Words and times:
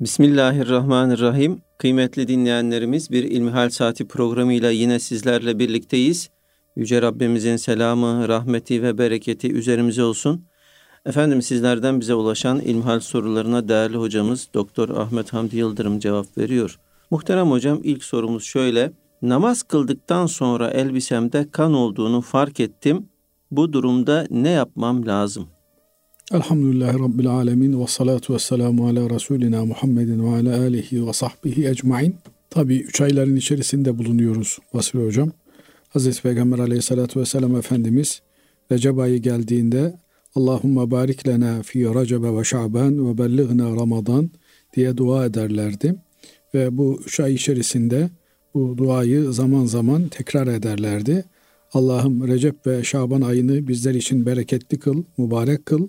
Bismillahirrahmanirrahim. 0.00 1.62
Kıymetli 1.78 2.28
dinleyenlerimiz 2.28 3.10
bir 3.10 3.24
İlmihal 3.24 3.70
Saati 3.70 4.08
programıyla 4.08 4.70
yine 4.70 4.98
sizlerle 4.98 5.58
birlikteyiz. 5.58 6.30
Yüce 6.76 7.02
Rabbimizin 7.02 7.56
selamı, 7.56 8.28
rahmeti 8.28 8.82
ve 8.82 8.98
bereketi 8.98 9.52
üzerimize 9.52 10.02
olsun. 10.02 10.44
Efendim 11.06 11.42
sizlerden 11.42 12.00
bize 12.00 12.14
ulaşan 12.14 12.60
ilmihal 12.60 13.00
sorularına 13.00 13.68
değerli 13.68 13.96
hocamız 13.96 14.48
Doktor 14.54 14.88
Ahmet 14.88 15.32
Hamdi 15.32 15.56
Yıldırım 15.56 15.98
cevap 15.98 16.38
veriyor. 16.38 16.78
Muhterem 17.10 17.50
hocam 17.50 17.80
ilk 17.84 18.04
sorumuz 18.04 18.44
şöyle. 18.44 18.92
Namaz 19.22 19.62
kıldıktan 19.62 20.26
sonra 20.26 20.70
elbisemde 20.70 21.50
kan 21.52 21.74
olduğunu 21.74 22.20
fark 22.20 22.60
ettim. 22.60 23.08
Bu 23.50 23.72
durumda 23.72 24.26
ne 24.30 24.50
yapmam 24.50 25.06
lazım? 25.06 25.48
Elhamdülillahi 26.34 26.98
Rabbil 26.98 27.28
Alemin 27.28 27.80
ve 27.80 27.86
salatu 27.86 28.34
ve 28.34 28.38
selamu 28.38 28.88
ala 28.88 29.10
Resulina 29.10 29.64
Muhammedin 29.64 30.24
ve 30.24 30.36
ala 30.36 30.60
alihi 30.60 31.06
ve 31.06 31.12
sahbihi 31.12 31.68
ecmain. 31.68 32.16
Tabi 32.50 32.76
üç 32.76 33.00
ayların 33.00 33.36
içerisinde 33.36 33.98
bulunuyoruz 33.98 34.58
Basri 34.74 35.04
Hocam. 35.06 35.30
Hazreti 35.88 36.22
Peygamber 36.22 36.58
aleyhissalatu 36.58 37.20
vesselam 37.20 37.56
Efendimiz 37.56 38.22
Recep 38.72 38.98
ayı 38.98 39.18
geldiğinde 39.18 39.94
Allahümme 40.34 40.90
barik 40.90 41.28
lena 41.28 41.62
fi 41.62 41.94
Recebe 41.94 42.36
ve 42.36 42.44
Şaban 42.44 43.08
ve 43.08 43.18
bellighna 43.18 43.76
Ramazan 43.76 44.30
diye 44.76 44.96
dua 44.96 45.24
ederlerdi. 45.24 45.94
Ve 46.54 46.78
bu 46.78 47.00
üç 47.06 47.20
ay 47.20 47.34
içerisinde 47.34 48.10
bu 48.54 48.78
duayı 48.78 49.32
zaman 49.32 49.64
zaman 49.64 50.08
tekrar 50.08 50.46
ederlerdi. 50.46 51.24
Allah'ım 51.72 52.28
Recep 52.28 52.66
ve 52.66 52.84
Şaban 52.84 53.20
ayını 53.20 53.68
bizler 53.68 53.94
için 53.94 54.26
bereketli 54.26 54.78
kıl, 54.78 55.04
mübarek 55.18 55.66
kıl 55.66 55.88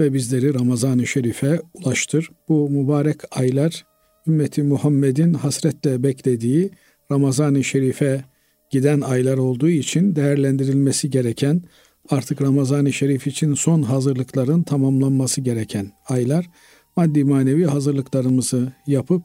ve 0.00 0.14
bizleri 0.14 0.54
Ramazan-ı 0.54 1.06
Şerif'e 1.06 1.60
ulaştır. 1.74 2.30
Bu 2.48 2.70
mübarek 2.70 3.16
aylar 3.30 3.84
ümmeti 4.26 4.62
Muhammed'in 4.62 5.34
hasretle 5.34 6.02
beklediği 6.02 6.70
Ramazan-ı 7.12 7.64
Şerif'e 7.64 8.24
giden 8.70 9.00
aylar 9.00 9.38
olduğu 9.38 9.68
için 9.68 10.16
değerlendirilmesi 10.16 11.10
gereken, 11.10 11.62
artık 12.10 12.42
Ramazan-ı 12.42 12.92
Şerif 12.92 13.26
için 13.26 13.54
son 13.54 13.82
hazırlıkların 13.82 14.62
tamamlanması 14.62 15.40
gereken 15.40 15.92
aylar. 16.08 16.50
Maddi 16.96 17.24
manevi 17.24 17.64
hazırlıklarımızı 17.64 18.72
yapıp 18.86 19.22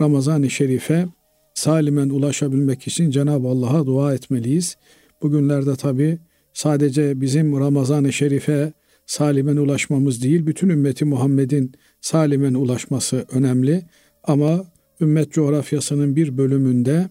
Ramazan-ı 0.00 0.50
Şerif'e 0.50 1.06
salimen 1.54 2.08
ulaşabilmek 2.08 2.86
için 2.86 3.10
Cenab-ı 3.10 3.48
Allah'a 3.48 3.86
dua 3.86 4.14
etmeliyiz. 4.14 4.76
Bugünlerde 5.22 5.76
tabi 5.76 6.18
sadece 6.52 7.20
bizim 7.20 7.60
Ramazan-ı 7.60 8.12
Şerif'e 8.12 8.72
salimen 9.06 9.56
ulaşmamız 9.56 10.22
değil, 10.22 10.46
bütün 10.46 10.68
ümmeti 10.68 11.04
Muhammed'in 11.04 11.72
salimen 12.00 12.54
ulaşması 12.54 13.26
önemli. 13.30 13.82
Ama 14.22 14.64
ümmet 15.00 15.32
coğrafyasının 15.32 16.16
bir 16.16 16.38
bölümünde 16.38 17.08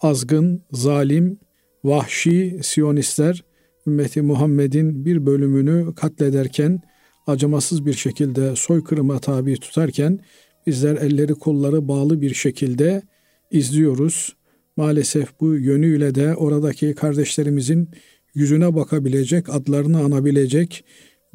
azgın, 0.00 0.62
zalim, 0.72 1.38
vahşi 1.84 2.60
Siyonistler 2.62 3.44
ümmeti 3.86 4.22
Muhammed'in 4.22 5.04
bir 5.04 5.26
bölümünü 5.26 5.94
katlederken, 5.94 6.80
acımasız 7.26 7.86
bir 7.86 7.92
şekilde 7.92 8.56
soykırıma 8.56 9.18
tabi 9.18 9.54
tutarken 9.54 10.20
bizler 10.66 10.96
elleri 10.96 11.34
kolları 11.34 11.88
bağlı 11.88 12.20
bir 12.20 12.34
şekilde 12.34 13.02
izliyoruz. 13.50 14.36
Maalesef 14.76 15.40
bu 15.40 15.54
yönüyle 15.54 16.14
de 16.14 16.34
oradaki 16.34 16.94
kardeşlerimizin 16.94 17.88
yüzüne 18.34 18.74
bakabilecek, 18.74 19.48
adlarını 19.48 19.98
anabilecek 19.98 20.84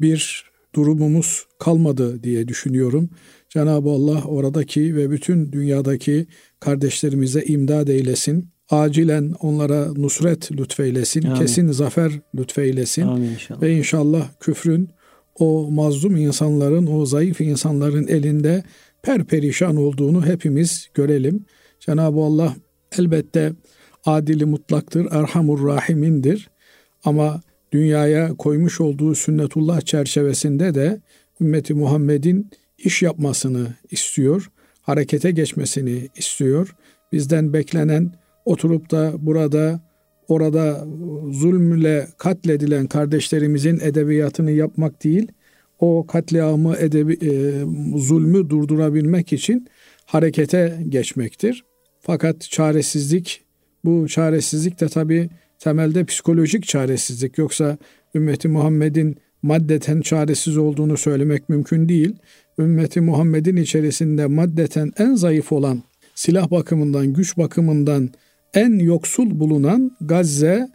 bir 0.00 0.44
durumumuz 0.74 1.46
kalmadı 1.58 2.22
diye 2.22 2.48
düşünüyorum. 2.48 3.10
Cenab-ı 3.48 3.90
Allah 3.90 4.22
oradaki 4.24 4.96
ve 4.96 5.10
bütün 5.10 5.52
dünyadaki 5.52 6.26
kardeşlerimize 6.60 7.42
imdad 7.42 7.88
eylesin. 7.88 8.48
Acilen 8.70 9.34
onlara 9.40 9.92
nusret 9.92 10.52
lütfeylesin. 10.52 11.22
Amin. 11.22 11.40
Kesin 11.40 11.72
zafer 11.72 12.12
lütfeylesin. 12.34 13.02
Amin 13.02 13.28
inşallah. 13.28 13.62
Ve 13.62 13.76
inşallah 13.76 14.28
küfrün 14.40 14.88
o 15.38 15.70
mazlum 15.70 16.16
insanların, 16.16 16.86
o 16.86 17.06
zayıf 17.06 17.40
insanların 17.40 18.06
elinde 18.08 18.62
perperişan 19.02 19.76
olduğunu 19.76 20.26
hepimiz 20.26 20.88
görelim. 20.94 21.44
Cenab-ı 21.80 22.20
Allah 22.20 22.54
elbette 22.98 23.52
adili 24.04 24.44
mutlaktır, 24.44 25.06
erhamur 25.10 25.68
rahimindir. 25.68 26.50
Ama 27.04 27.40
dünyaya 27.74 28.34
koymuş 28.34 28.80
olduğu 28.80 29.14
sünnetullah 29.14 29.80
çerçevesinde 29.80 30.74
de 30.74 31.00
ümmeti 31.40 31.74
Muhammed'in 31.74 32.50
iş 32.78 33.02
yapmasını 33.02 33.66
istiyor, 33.90 34.50
harekete 34.82 35.30
geçmesini 35.30 36.08
istiyor. 36.16 36.76
Bizden 37.12 37.52
beklenen 37.52 38.12
oturup 38.44 38.90
da 38.90 39.12
burada 39.18 39.80
orada 40.28 40.86
zulmüyle 41.30 42.08
katledilen 42.18 42.86
kardeşlerimizin 42.86 43.80
edebiyatını 43.80 44.50
yapmak 44.50 45.04
değil, 45.04 45.28
o 45.78 46.06
katliamı 46.06 46.76
edebi, 46.76 47.12
e, 47.22 47.30
zulmü 47.98 48.50
durdurabilmek 48.50 49.32
için 49.32 49.68
harekete 50.06 50.78
geçmektir. 50.88 51.64
Fakat 52.00 52.40
çaresizlik, 52.40 53.44
bu 53.84 54.08
çaresizlik 54.08 54.80
de 54.80 54.88
tabi 54.88 55.30
temelde 55.64 56.04
psikolojik 56.04 56.66
çaresizlik. 56.66 57.38
Yoksa 57.38 57.78
ümmeti 58.14 58.48
Muhammed'in 58.48 59.16
maddeten 59.42 60.00
çaresiz 60.00 60.56
olduğunu 60.56 60.96
söylemek 60.96 61.48
mümkün 61.48 61.88
değil. 61.88 62.16
Ümmeti 62.58 63.00
Muhammed'in 63.00 63.56
içerisinde 63.56 64.26
maddeten 64.26 64.92
en 64.98 65.14
zayıf 65.14 65.52
olan, 65.52 65.82
silah 66.14 66.50
bakımından, 66.50 67.12
güç 67.12 67.36
bakımından 67.36 68.10
en 68.54 68.78
yoksul 68.78 69.40
bulunan 69.40 69.96
Gazze, 70.00 70.68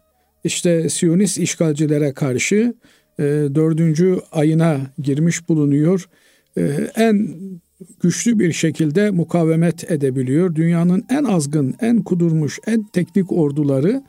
işte 0.44 0.90
Siyonist 0.90 1.38
işgalcilere 1.38 2.14
karşı 2.14 2.74
e, 3.20 3.24
dördüncü 3.56 4.20
ayına 4.32 4.80
girmiş 5.00 5.50
bulunuyor. 5.50 6.10
E, 6.58 6.62
en 6.96 7.30
güçlü 8.02 8.40
bir 8.40 8.52
şekilde 8.52 9.12
mukavemet 9.12 9.92
edebiliyor. 9.92 10.56
Dünyanın 10.56 11.06
en 11.10 11.24
azgın, 11.24 11.76
en 11.82 12.04
kudurmuş, 12.04 12.60
en 12.68 12.84
teknik 12.84 13.32
orduları 13.32 14.04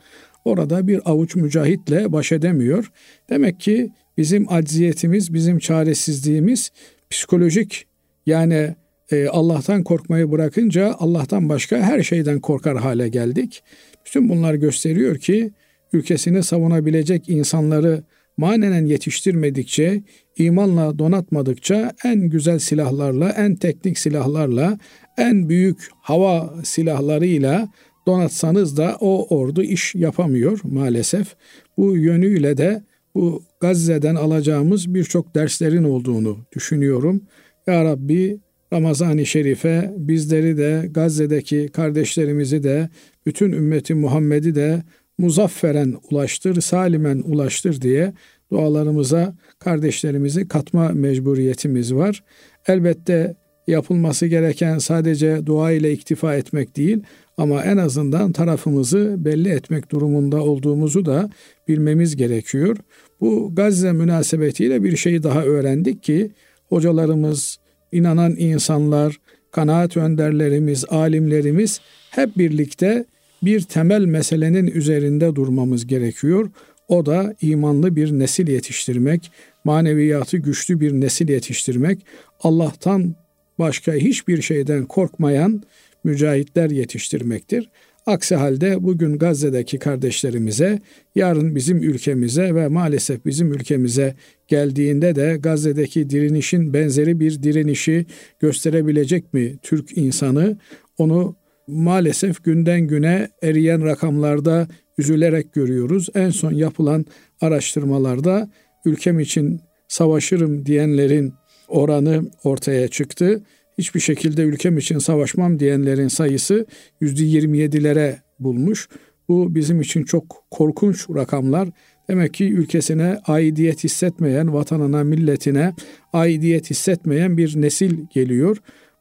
orada 0.45 0.87
bir 0.87 1.01
avuç 1.05 1.35
mücahitle 1.35 2.11
baş 2.11 2.31
edemiyor. 2.31 2.91
Demek 3.29 3.59
ki 3.59 3.89
bizim 4.17 4.53
acziyetimiz, 4.53 5.33
bizim 5.33 5.59
çaresizliğimiz 5.59 6.71
psikolojik 7.09 7.85
yani 8.25 8.75
e, 9.11 9.27
Allah'tan 9.27 9.83
korkmayı 9.83 10.31
bırakınca 10.31 10.95
Allah'tan 10.99 11.49
başka 11.49 11.77
her 11.77 12.03
şeyden 12.03 12.39
korkar 12.39 12.77
hale 12.77 13.09
geldik. 13.09 13.63
Bütün 14.05 14.29
bunlar 14.29 14.53
gösteriyor 14.53 15.17
ki 15.17 15.51
ülkesini 15.93 16.43
savunabilecek 16.43 17.29
insanları 17.29 18.03
manenen 18.37 18.85
yetiştirmedikçe, 18.85 20.03
imanla 20.37 20.99
donatmadıkça 20.99 21.91
en 22.03 22.29
güzel 22.29 22.59
silahlarla, 22.59 23.29
en 23.29 23.55
teknik 23.55 23.99
silahlarla, 23.99 24.77
en 25.17 25.49
büyük 25.49 25.89
hava 26.01 26.53
silahlarıyla 26.63 27.69
donatsanız 28.07 28.77
da 28.77 28.97
o 28.99 29.37
ordu 29.37 29.63
iş 29.63 29.95
yapamıyor 29.95 30.59
maalesef. 30.63 31.35
Bu 31.77 31.97
yönüyle 31.97 32.57
de 32.57 32.83
bu 33.15 33.43
Gazze'den 33.59 34.15
alacağımız 34.15 34.93
birçok 34.93 35.35
derslerin 35.35 35.83
olduğunu 35.83 36.37
düşünüyorum. 36.55 37.21
Ya 37.67 37.85
Rabbi 37.85 38.39
Ramazan-ı 38.73 39.25
Şerif'e 39.25 39.93
bizleri 39.97 40.57
de 40.57 40.89
Gazze'deki 40.91 41.69
kardeşlerimizi 41.73 42.63
de 42.63 42.89
bütün 43.25 43.51
ümmeti 43.51 43.93
Muhammed'i 43.93 44.55
de 44.55 44.83
muzafferen 45.17 45.95
ulaştır, 46.11 46.61
salimen 46.61 47.17
ulaştır 47.25 47.81
diye 47.81 48.13
dualarımıza 48.51 49.35
kardeşlerimizi 49.59 50.47
katma 50.47 50.89
mecburiyetimiz 50.89 51.95
var. 51.95 52.23
Elbette 52.67 53.35
yapılması 53.67 54.27
gereken 54.27 54.77
sadece 54.77 55.45
dua 55.45 55.71
ile 55.71 55.91
iktifa 55.91 56.35
etmek 56.35 56.77
değil 56.77 57.03
ama 57.41 57.63
en 57.63 57.77
azından 57.77 58.31
tarafımızı 58.31 59.15
belli 59.17 59.49
etmek 59.49 59.91
durumunda 59.91 60.43
olduğumuzu 60.43 61.05
da 61.05 61.29
bilmemiz 61.67 62.15
gerekiyor. 62.15 62.77
Bu 63.21 63.55
Gazze 63.55 63.91
münasebetiyle 63.91 64.83
bir 64.83 64.97
şey 64.97 65.23
daha 65.23 65.43
öğrendik 65.43 66.03
ki 66.03 66.31
hocalarımız, 66.69 67.57
inanan 67.91 68.35
insanlar, 68.37 69.19
kanaat 69.51 69.97
önderlerimiz, 69.97 70.85
alimlerimiz 70.89 71.81
hep 72.09 72.37
birlikte 72.37 73.05
bir 73.43 73.61
temel 73.61 74.05
meselenin 74.05 74.67
üzerinde 74.67 75.35
durmamız 75.35 75.87
gerekiyor. 75.87 76.49
O 76.87 77.05
da 77.05 77.35
imanlı 77.41 77.95
bir 77.95 78.11
nesil 78.11 78.47
yetiştirmek, 78.47 79.31
maneviyatı 79.63 80.37
güçlü 80.37 80.79
bir 80.79 80.91
nesil 80.91 81.29
yetiştirmek, 81.29 82.05
Allah'tan 82.43 83.15
başka 83.59 83.93
hiçbir 83.93 84.41
şeyden 84.41 84.85
korkmayan 84.85 85.63
mücahitler 86.03 86.69
yetiştirmektir. 86.69 87.69
Aksi 88.05 88.35
halde 88.35 88.83
bugün 88.83 89.17
Gazze'deki 89.17 89.79
kardeşlerimize, 89.79 90.79
yarın 91.15 91.55
bizim 91.55 91.77
ülkemize 91.83 92.55
ve 92.55 92.67
maalesef 92.67 93.25
bizim 93.25 93.53
ülkemize 93.53 94.15
geldiğinde 94.47 95.15
de 95.15 95.37
Gazze'deki 95.39 96.09
direnişin 96.09 96.73
benzeri 96.73 97.19
bir 97.19 97.43
direnişi 97.43 98.05
gösterebilecek 98.39 99.33
mi 99.33 99.57
Türk 99.61 99.97
insanı? 99.97 100.57
Onu 100.97 101.35
maalesef 101.67 102.43
günden 102.43 102.81
güne 102.81 103.29
eriyen 103.41 103.85
rakamlarda 103.85 104.67
üzülerek 104.97 105.53
görüyoruz. 105.53 106.09
En 106.15 106.29
son 106.29 106.51
yapılan 106.53 107.05
araştırmalarda 107.41 108.49
ülkem 108.85 109.19
için 109.19 109.61
savaşırım 109.87 110.65
diyenlerin 110.65 111.33
oranı 111.67 112.21
ortaya 112.43 112.87
çıktı. 112.87 113.43
Hiçbir 113.77 113.99
şekilde 113.99 114.41
ülkem 114.41 114.77
için 114.77 114.99
savaşmam 114.99 115.59
diyenlerin 115.59 116.07
sayısı 116.07 116.65
%27'lere 117.01 118.15
bulmuş. 118.39 118.89
Bu 119.29 119.55
bizim 119.55 119.81
için 119.81 120.03
çok 120.03 120.43
korkunç 120.51 121.09
rakamlar. 121.09 121.69
Demek 122.09 122.33
ki 122.33 122.53
ülkesine 122.53 123.19
aidiyet 123.27 123.83
hissetmeyen, 123.83 124.53
vatanına, 124.53 125.03
milletine 125.03 125.73
aidiyet 126.13 126.69
hissetmeyen 126.69 127.37
bir 127.37 127.61
nesil 127.61 128.05
geliyor. 128.13 128.57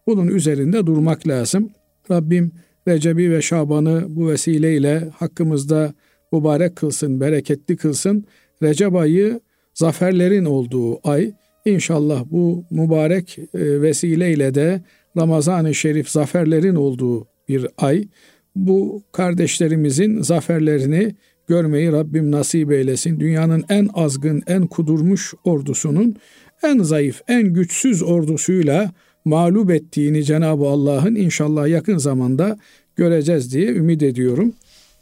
Bunun 0.06 0.28
üzerinde 0.28 0.86
durmak 0.86 1.28
lazım. 1.28 1.70
Rabbim 2.10 2.52
Recep'i 2.88 3.30
ve 3.30 3.42
Şaban'ı 3.42 4.04
bu 4.08 4.28
vesileyle 4.28 5.10
hakkımızda 5.16 5.94
mübarek 6.32 6.76
kılsın, 6.76 7.20
bereketli 7.20 7.76
kılsın. 7.76 8.24
Recep 8.62 8.94
ayı 8.94 9.40
zaferlerin 9.74 10.44
olduğu 10.44 11.08
ay. 11.08 11.32
İnşallah 11.64 12.24
bu 12.30 12.64
mübarek 12.70 13.38
e, 13.38 13.82
vesileyle 13.82 14.54
de 14.54 14.82
Ramazan-ı 15.16 15.74
Şerif 15.74 16.08
zaferlerin 16.08 16.74
olduğu 16.74 17.26
bir 17.48 17.66
ay. 17.78 18.08
Bu 18.56 19.02
kardeşlerimizin 19.12 20.22
zaferlerini 20.22 21.14
görmeyi 21.46 21.92
Rabbim 21.92 22.30
nasip 22.30 22.72
eylesin. 22.72 23.20
Dünyanın 23.20 23.64
en 23.68 23.88
azgın, 23.94 24.42
en 24.46 24.66
kudurmuş 24.66 25.34
ordusunun 25.44 26.16
en 26.62 26.78
zayıf, 26.78 27.20
en 27.28 27.42
güçsüz 27.42 28.02
ordusuyla 28.02 28.92
mağlup 29.24 29.70
ettiğini 29.70 30.24
Cenab-ı 30.24 30.66
Allah'ın 30.66 31.14
inşallah 31.14 31.68
yakın 31.68 31.98
zamanda 31.98 32.58
göreceğiz 32.96 33.52
diye 33.52 33.66
ümit 33.66 34.02
ediyorum. 34.02 34.54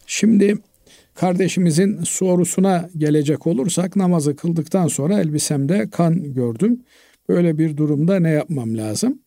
Şimdi 0.06 0.56
kardeşimizin 1.20 2.03
sorusuna 2.03 2.91
gelecek 2.97 3.47
olursak 3.47 3.97
namazı 3.97 4.37
kıldıktan 4.37 4.88
sonra 4.88 5.20
elbisemde 5.20 5.91
kan 5.91 6.35
gördüm. 6.35 6.82
Böyle 7.29 7.59
bir 7.59 7.76
durumda 7.76 8.20
ne 8.20 8.31
yapmam 8.31 8.76
lazım? 8.76 9.19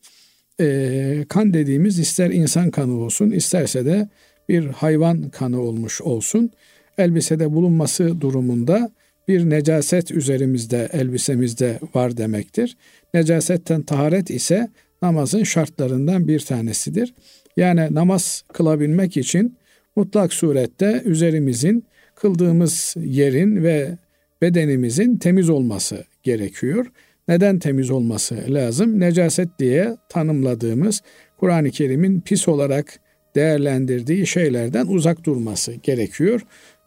Ee, 0.59 1.25
kan 1.29 1.53
dediğimiz 1.53 1.99
ister 1.99 2.29
insan 2.29 2.71
kanı 2.71 2.93
olsun 2.93 3.31
isterse 3.31 3.85
de 3.85 4.09
bir 4.49 4.65
hayvan 4.65 5.29
kanı 5.29 5.61
olmuş 5.61 6.01
olsun. 6.01 6.51
Elbisede 6.97 7.53
bulunması 7.53 8.21
durumunda 8.21 8.91
bir 9.27 9.49
necaset 9.49 10.11
üzerimizde, 10.11 10.89
elbisemizde 10.93 11.79
var 11.95 12.17
demektir. 12.17 12.77
Necasetten 13.13 13.81
taharet 13.81 14.29
ise 14.29 14.69
namazın 15.01 15.43
şartlarından 15.43 16.27
bir 16.27 16.39
tanesidir. 16.39 17.13
Yani 17.57 17.87
namaz 17.91 18.43
kılabilmek 18.53 19.17
için 19.17 19.57
mutlak 19.95 20.33
surette 20.33 21.01
üzerimizin 21.05 21.85
kıldığımız 22.15 22.95
yerin 22.97 23.63
ve 23.63 23.97
bedenimizin 24.41 25.17
temiz 25.17 25.49
olması 25.49 26.03
gerekiyor. 26.23 26.85
Neden 27.27 27.59
temiz 27.59 27.91
olması 27.91 28.35
lazım? 28.49 28.99
Necaset 28.99 29.59
diye 29.59 29.97
tanımladığımız 30.09 31.01
Kur'an-ı 31.37 31.69
Kerim'in 31.69 32.21
pis 32.21 32.47
olarak 32.47 32.99
değerlendirdiği 33.35 34.27
şeylerden 34.27 34.87
uzak 34.87 35.23
durması 35.23 35.73
gerekiyor. 35.73 36.41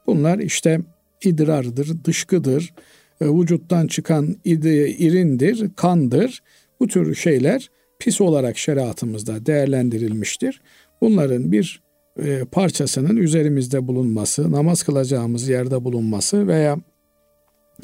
Bunlar 0.07 0.39
işte 0.39 0.81
idrardır, 1.25 2.05
dışkıdır, 2.05 2.75
e, 3.21 3.27
vücuttan 3.27 3.87
çıkan 3.87 4.37
irindir, 4.45 5.71
kandır. 5.77 6.43
Bu 6.81 6.89
tür 6.89 7.15
şeyler 7.15 7.69
pis 7.99 8.21
olarak 8.21 8.59
şeriatımızda 8.59 9.47
değerlendirilmiştir. 9.47 10.61
Bunların 11.01 11.53
bir 11.53 11.84
e, 12.23 12.45
parçasının 12.45 13.17
üzerimizde 13.17 13.87
bulunması, 13.87 14.53
namaz 14.53 14.83
kılacağımız 14.83 15.49
yerde 15.49 15.85
bulunması 15.85 16.49
veya 16.49 16.77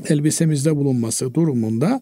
elbisemizde 0.08 0.76
bulunması 0.76 1.34
durumunda 1.34 2.00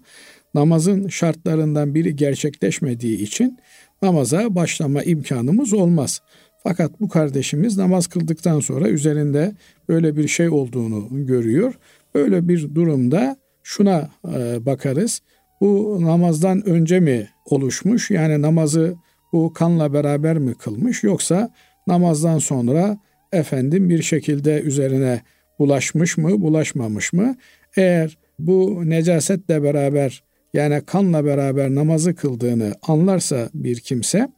namazın 0.55 1.09
şartlarından 1.09 1.95
biri 1.95 2.17
gerçekleşmediği 2.17 3.19
için 3.19 3.59
namaza 4.03 4.55
başlama 4.55 5.03
imkanımız 5.03 5.73
olmaz. 5.73 6.21
Fakat 6.63 7.01
bu 7.01 7.09
kardeşimiz 7.09 7.77
namaz 7.77 8.07
kıldıktan 8.07 8.61
sonra 8.61 8.89
üzerinde 8.89 9.53
böyle 9.89 10.17
bir 10.17 10.29
şey 10.29 10.49
olduğunu 10.49 11.27
görüyor. 11.27 11.75
Böyle 12.15 12.49
bir 12.49 12.75
durumda 12.75 13.37
şuna 13.63 14.11
e, 14.35 14.67
bakarız. 14.67 15.21
Bu 15.61 15.99
namazdan 16.01 16.69
önce 16.69 17.01
mi 17.01 17.29
oluşmuş? 17.45 18.11
Yani 18.11 18.43
namazı 18.43 18.95
bu 19.33 19.53
kanla 19.53 19.93
beraber 19.93 20.39
mi 20.39 20.55
kılmış 20.55 21.03
yoksa 21.03 21.51
namazdan 21.89 22.39
sonra 22.39 22.99
efendim 23.33 23.89
bir 23.89 24.03
şekilde 24.03 24.61
üzerine 24.61 25.23
bulaşmış 25.59 26.19
mı, 26.19 26.43
bulaşmamış 26.43 27.13
mı? 27.13 27.37
Eğer 27.77 28.19
bu 28.39 28.83
necasetle 28.85 29.63
beraber 29.63 30.23
yani 30.55 30.83
kanla 30.87 31.25
beraber 31.25 31.75
namazı 31.75 32.15
kıldığını 32.15 32.75
anlarsa 32.83 33.49
bir 33.55 33.81
kimse 33.81 34.29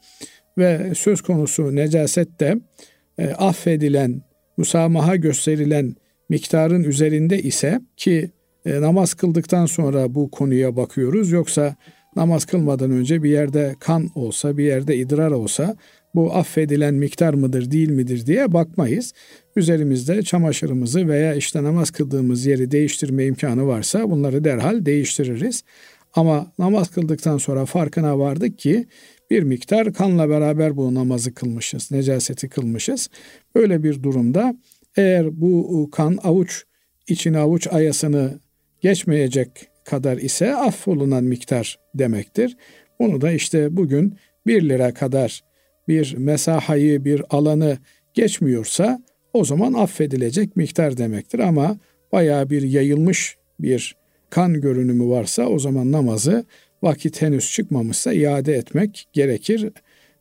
ve 0.58 0.92
söz 0.94 1.20
konusu 1.20 1.76
necasette 1.76 2.56
e, 3.18 3.28
affedilen, 3.28 4.22
musamaha 4.56 5.16
gösterilen 5.16 5.94
miktarın 6.28 6.84
üzerinde 6.84 7.42
ise 7.42 7.80
ki 7.96 8.30
e, 8.66 8.80
namaz 8.80 9.14
kıldıktan 9.14 9.66
sonra 9.66 10.14
bu 10.14 10.30
konuya 10.30 10.76
bakıyoruz. 10.76 11.30
Yoksa 11.30 11.76
namaz 12.16 12.44
kılmadan 12.44 12.90
önce 12.90 13.22
bir 13.22 13.30
yerde 13.30 13.74
kan 13.80 14.10
olsa, 14.14 14.56
bir 14.56 14.64
yerde 14.64 14.96
idrar 14.96 15.30
olsa 15.30 15.76
bu 16.14 16.34
affedilen 16.34 16.94
miktar 16.94 17.34
mıdır 17.34 17.70
değil 17.70 17.90
midir 17.90 18.26
diye 18.26 18.52
bakmayız. 18.52 19.12
Üzerimizde 19.56 20.22
çamaşırımızı 20.22 21.08
veya 21.08 21.34
işte 21.34 21.62
namaz 21.62 21.90
kıldığımız 21.90 22.46
yeri 22.46 22.70
değiştirme 22.70 23.24
imkanı 23.26 23.66
varsa 23.66 24.10
bunları 24.10 24.44
derhal 24.44 24.86
değiştiririz. 24.86 25.64
Ama 26.14 26.52
namaz 26.58 26.90
kıldıktan 26.90 27.38
sonra 27.38 27.66
farkına 27.66 28.18
vardık 28.18 28.58
ki 28.58 28.86
bir 29.30 29.42
miktar 29.42 29.92
kanla 29.92 30.28
beraber 30.28 30.76
bu 30.76 30.94
namazı 30.94 31.34
kılmışız, 31.34 31.90
necaseti 31.90 32.48
kılmışız. 32.48 33.08
Böyle 33.54 33.82
bir 33.82 34.02
durumda 34.02 34.54
eğer 34.96 35.40
bu 35.40 35.88
kan 35.92 36.18
avuç 36.22 36.64
içine 37.08 37.38
avuç 37.38 37.66
ayasını 37.66 38.40
geçmeyecek 38.80 39.48
kadar 39.84 40.16
ise 40.16 40.56
affolunan 40.56 41.24
miktar 41.24 41.78
demektir. 41.94 42.56
Bunu 43.00 43.20
da 43.20 43.32
işte 43.32 43.76
bugün 43.76 44.16
1 44.46 44.68
lira 44.68 44.94
kadar 44.94 45.40
bir 45.90 46.14
mesahayı, 46.16 47.04
bir 47.04 47.22
alanı 47.30 47.78
geçmiyorsa 48.14 49.02
o 49.32 49.44
zaman 49.44 49.72
affedilecek 49.72 50.56
miktar 50.56 50.96
demektir. 50.96 51.38
Ama 51.38 51.78
bayağı 52.12 52.50
bir 52.50 52.62
yayılmış 52.62 53.36
bir 53.60 53.96
kan 54.30 54.60
görünümü 54.60 55.08
varsa 55.08 55.46
o 55.46 55.58
zaman 55.58 55.92
namazı 55.92 56.44
vakit 56.82 57.22
henüz 57.22 57.50
çıkmamışsa 57.50 58.12
iade 58.12 58.54
etmek 58.54 59.08
gerekir. 59.12 59.72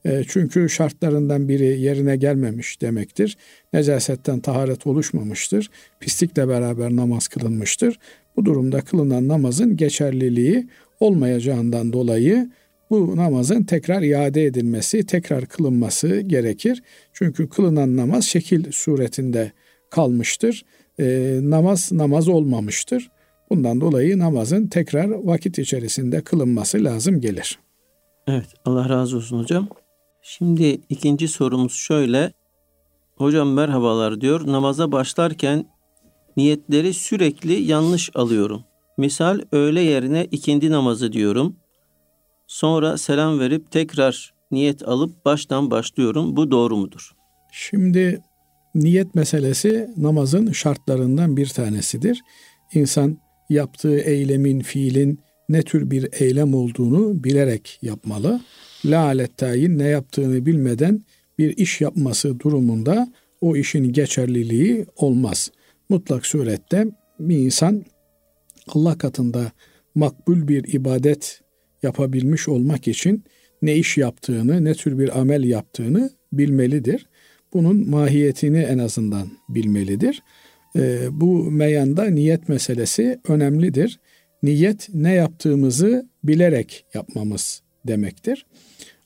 E, 0.05 0.23
çünkü 0.27 0.69
şartlarından 0.69 1.49
biri 1.49 1.81
yerine 1.81 2.15
gelmemiş 2.17 2.81
demektir. 2.81 3.37
Necasetten 3.73 4.39
taharet 4.39 4.87
oluşmamıştır. 4.87 5.69
Pislikle 5.99 6.47
beraber 6.47 6.95
namaz 6.95 7.27
kılınmıştır. 7.27 7.99
Bu 8.35 8.45
durumda 8.45 8.81
kılınan 8.81 9.27
namazın 9.27 9.77
geçerliliği 9.77 10.67
olmayacağından 10.99 11.93
dolayı 11.93 12.49
bu 12.89 13.17
namazın 13.17 13.63
tekrar 13.63 14.01
iade 14.01 14.45
edilmesi, 14.45 15.05
tekrar 15.05 15.45
kılınması 15.45 16.19
gerekir. 16.19 16.83
Çünkü 17.13 17.49
kılınan 17.49 17.97
namaz 17.97 18.23
şekil 18.23 18.71
suretinde 18.71 19.51
kalmıştır. 19.89 20.65
E, 20.99 21.39
namaz 21.41 21.91
namaz 21.91 22.27
olmamıştır. 22.27 23.11
Bundan 23.49 23.81
dolayı 23.81 24.19
namazın 24.19 24.67
tekrar 24.67 25.09
vakit 25.09 25.59
içerisinde 25.59 26.21
kılınması 26.21 26.83
lazım 26.83 27.21
gelir. 27.21 27.59
Evet 28.27 28.47
Allah 28.65 28.89
razı 28.89 29.17
olsun 29.17 29.39
hocam. 29.39 29.67
Şimdi 30.21 30.81
ikinci 30.89 31.27
sorumuz 31.27 31.73
şöyle. 31.73 32.31
Hocam 33.15 33.53
merhabalar 33.53 34.21
diyor. 34.21 34.47
Namaza 34.47 34.91
başlarken 34.91 35.65
niyetleri 36.37 36.93
sürekli 36.93 37.53
yanlış 37.53 38.09
alıyorum. 38.15 38.63
Misal 38.97 39.39
öğle 39.51 39.81
yerine 39.81 40.27
ikindi 40.31 40.71
namazı 40.71 41.13
diyorum. 41.13 41.55
Sonra 42.49 42.97
selam 42.97 43.39
verip 43.39 43.71
tekrar 43.71 44.33
niyet 44.51 44.87
alıp 44.87 45.25
baştan 45.25 45.71
başlıyorum. 45.71 46.35
Bu 46.35 46.51
doğru 46.51 46.77
mudur? 46.77 47.11
Şimdi 47.51 48.21
niyet 48.75 49.15
meselesi 49.15 49.89
namazın 49.97 50.51
şartlarından 50.51 51.37
bir 51.37 51.47
tanesidir. 51.47 52.21
İnsan 52.73 53.17
yaptığı 53.49 53.99
eylemin, 53.99 54.59
fiilin 54.59 55.19
ne 55.49 55.61
tür 55.61 55.91
bir 55.91 56.09
eylem 56.11 56.53
olduğunu 56.53 57.23
bilerek 57.23 57.79
yapmalı. 57.81 58.41
La 58.85 59.27
tayin 59.37 59.79
ne 59.79 59.87
yaptığını 59.87 60.45
bilmeden 60.45 61.03
bir 61.37 61.57
iş 61.57 61.81
yapması 61.81 62.39
durumunda 62.39 63.13
o 63.41 63.55
işin 63.55 63.93
geçerliliği 63.93 64.85
olmaz. 64.95 65.51
Mutlak 65.89 66.25
surette 66.25 66.87
bir 67.19 67.37
insan 67.37 67.85
Allah 68.67 68.97
katında 68.97 69.51
makbul 69.95 70.47
bir 70.47 70.73
ibadet 70.73 71.41
yapabilmiş 71.83 72.47
olmak 72.47 72.87
için 72.87 73.23
ne 73.61 73.75
iş 73.75 73.97
yaptığını, 73.97 74.65
ne 74.65 74.73
tür 74.73 74.99
bir 74.99 75.19
amel 75.19 75.43
yaptığını 75.43 76.09
bilmelidir. 76.33 77.09
Bunun 77.53 77.89
mahiyetini 77.89 78.59
en 78.59 78.77
azından 78.77 79.27
bilmelidir. 79.49 80.23
E, 80.75 81.07
bu 81.11 81.51
meyanda 81.51 82.05
niyet 82.05 82.49
meselesi 82.49 83.19
önemlidir. 83.27 83.99
Niyet 84.43 84.89
ne 84.93 85.13
yaptığımızı 85.13 86.09
bilerek 86.23 86.85
yapmamız 86.93 87.61
demektir. 87.87 88.45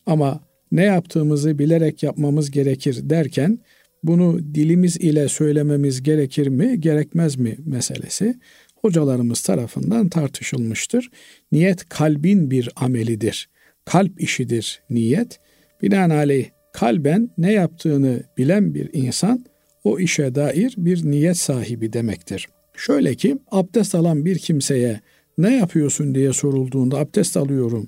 Ama 0.06 0.40
ne 0.72 0.84
yaptığımızı 0.84 1.60
bilerek 1.60 2.04
yapmamız 2.04 2.52
gerekir 2.52 3.10
derken 3.10 3.60
bunu 4.04 4.40
dilimiz 4.56 4.98
ile 4.98 5.28
söylememiz 5.28 6.04
gerekir 6.04 6.48
mi, 6.48 6.82
gerekmez 6.82 7.36
mi 7.36 7.58
meselesi 7.66 8.36
hocalarımız 8.84 9.42
tarafından 9.42 10.10
tartışılmıştır. 10.10 11.10
Niyet 11.52 11.90
kalbin 11.90 12.52
bir 12.52 12.70
amelidir. 12.76 13.50
Kalp 13.86 14.22
işidir 14.22 14.82
niyet. 14.90 15.40
Binaenaleyh 15.82 16.50
kalben 16.74 17.30
ne 17.38 17.52
yaptığını 17.52 18.24
bilen 18.38 18.74
bir 18.74 18.90
insan 18.94 19.46
o 19.84 20.00
işe 20.00 20.36
dair 20.36 20.74
bir 20.78 21.06
niyet 21.06 21.38
sahibi 21.38 21.94
demektir. 21.94 22.48
Şöyle 22.76 23.16
ki 23.16 23.38
abdest 23.52 23.96
alan 23.96 24.26
bir 24.26 24.38
kimseye 24.38 25.00
ne 25.38 25.56
yapıyorsun 25.56 26.16
diye 26.16 26.34
sorulduğunda 26.34 26.98
abdest 26.98 27.38
alıyorum 27.38 27.88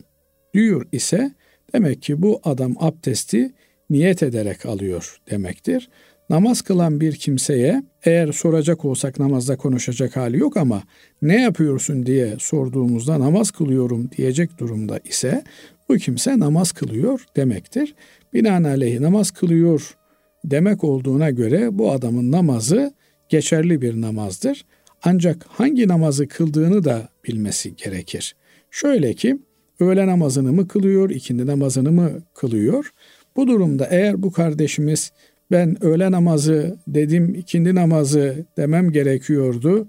diyor 0.54 0.88
ise 0.92 1.32
demek 1.74 2.02
ki 2.02 2.22
bu 2.22 2.42
adam 2.44 2.76
abdesti 2.80 3.54
niyet 3.90 4.24
ederek 4.24 4.66
alıyor 4.66 5.22
demektir. 5.32 5.90
Namaz 6.30 6.62
kılan 6.62 7.02
bir 7.02 7.16
kimseye 7.16 7.84
eğer 8.04 8.32
soracak 8.32 8.86
olsak 8.86 9.20
namazda 9.20 9.58
konuşacak 9.58 10.16
hali 10.16 10.38
yok 10.38 10.58
ama 10.58 10.84
ne 11.22 11.42
yapıyorsun 11.42 12.06
diye 12.06 12.36
sorduğumuzda 12.40 13.20
namaz 13.20 13.52
kılıyorum 13.52 14.12
diyecek 14.12 14.58
durumda 14.58 15.00
ise 15.00 15.44
bu 15.90 15.96
kimse 15.96 16.40
namaz 16.40 16.72
kılıyor 16.72 17.26
demektir. 17.36 17.96
Binaenaleyh 18.34 19.00
namaz 19.00 19.32
kılıyor 19.32 19.98
demek 20.46 20.84
olduğuna 20.84 21.30
göre 21.30 21.78
bu 21.78 21.92
adamın 21.92 22.32
namazı 22.32 22.94
geçerli 23.30 23.82
bir 23.82 24.02
namazdır. 24.02 24.66
Ancak 25.04 25.46
hangi 25.50 25.88
namazı 25.88 26.28
kıldığını 26.28 26.84
da 26.84 27.10
bilmesi 27.28 27.76
gerekir. 27.76 28.36
Şöyle 28.72 29.14
ki 29.14 29.40
öğle 29.80 30.08
namazını 30.08 30.54
mı 30.54 30.68
kılıyor, 30.68 31.10
ikindi 31.10 31.48
namazını 31.48 31.92
mı 31.92 32.12
kılıyor? 32.34 32.92
Bu 33.36 33.48
durumda 33.48 33.88
eğer 33.92 34.24
bu 34.24 34.32
kardeşimiz 34.32 35.12
ben 35.52 35.84
öğle 35.84 36.12
namazı 36.12 36.78
dedim, 36.88 37.36
ikindi 37.36 37.76
namazı 37.76 38.46
demem 38.58 38.92
gerekiyordu. 38.92 39.88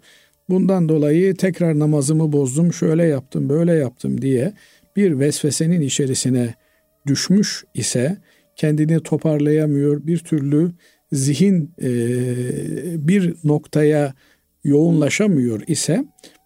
Bundan 0.49 0.89
dolayı 0.89 1.37
tekrar 1.37 1.79
namazımı 1.79 2.33
bozdum, 2.33 2.73
şöyle 2.73 3.05
yaptım, 3.05 3.49
böyle 3.49 3.73
yaptım 3.73 4.23
diye 4.23 4.53
bir 4.97 5.19
vesvesenin 5.19 5.81
içerisine 5.81 6.55
düşmüş 7.07 7.65
ise 7.75 8.17
kendini 8.57 9.01
toparlayamıyor, 9.01 10.07
bir 10.07 10.19
türlü 10.19 10.73
zihin 11.13 11.75
e, 11.83 11.89
bir 13.09 13.35
noktaya 13.45 14.15
yoğunlaşamıyor 14.65 15.63
ise 15.67 16.05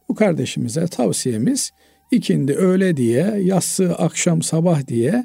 bu 0.08 0.14
kardeşimize 0.14 0.86
tavsiyemiz 0.86 1.70
ikindi 2.10 2.52
öğle 2.52 2.96
diye, 2.96 3.34
yassı 3.42 3.94
akşam 3.94 4.42
sabah 4.42 4.86
diye 4.86 5.24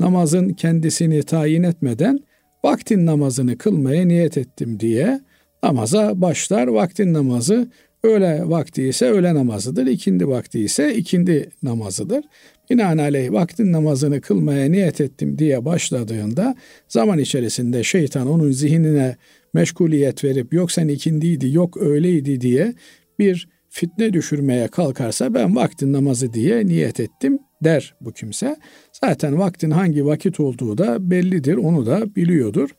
namazın 0.00 0.48
kendisini 0.48 1.22
tayin 1.22 1.62
etmeden 1.62 2.20
vaktin 2.64 3.06
namazını 3.06 3.58
kılmaya 3.58 4.06
niyet 4.06 4.38
ettim 4.38 4.80
diye 4.80 5.20
namaza 5.62 6.20
başlar. 6.20 6.66
Vaktin 6.66 7.12
namazı 7.12 7.68
öğle 8.02 8.42
vakti 8.44 8.88
ise 8.88 9.06
öğle 9.06 9.34
namazıdır. 9.34 9.86
ikindi 9.86 10.28
vakti 10.28 10.60
ise 10.60 10.94
ikindi 10.94 11.50
namazıdır. 11.62 12.24
Binaenaleyh 12.70 13.32
vaktin 13.32 13.72
namazını 13.72 14.20
kılmaya 14.20 14.70
niyet 14.70 15.00
ettim 15.00 15.38
diye 15.38 15.64
başladığında 15.64 16.54
zaman 16.88 17.18
içerisinde 17.18 17.82
şeytan 17.82 18.28
onun 18.28 18.50
zihnine 18.50 19.16
meşguliyet 19.54 20.24
verip 20.24 20.54
yok 20.54 20.72
sen 20.72 20.88
ikindiydi 20.88 21.54
yok 21.54 21.76
öyleydi 21.82 22.40
diye 22.40 22.74
bir 23.18 23.48
fitne 23.68 24.12
düşürmeye 24.12 24.68
kalkarsa 24.68 25.34
ben 25.34 25.56
vaktin 25.56 25.92
namazı 25.92 26.32
diye 26.32 26.66
niyet 26.66 27.00
ettim 27.00 27.38
der 27.64 27.94
bu 28.00 28.12
kimse. 28.12 28.56
Zaten 29.04 29.38
vaktin 29.38 29.70
hangi 29.70 30.06
vakit 30.06 30.40
olduğu 30.40 30.78
da 30.78 31.10
bellidir, 31.10 31.56
onu 31.56 31.86
da 31.86 32.16
biliyordur. 32.16 32.70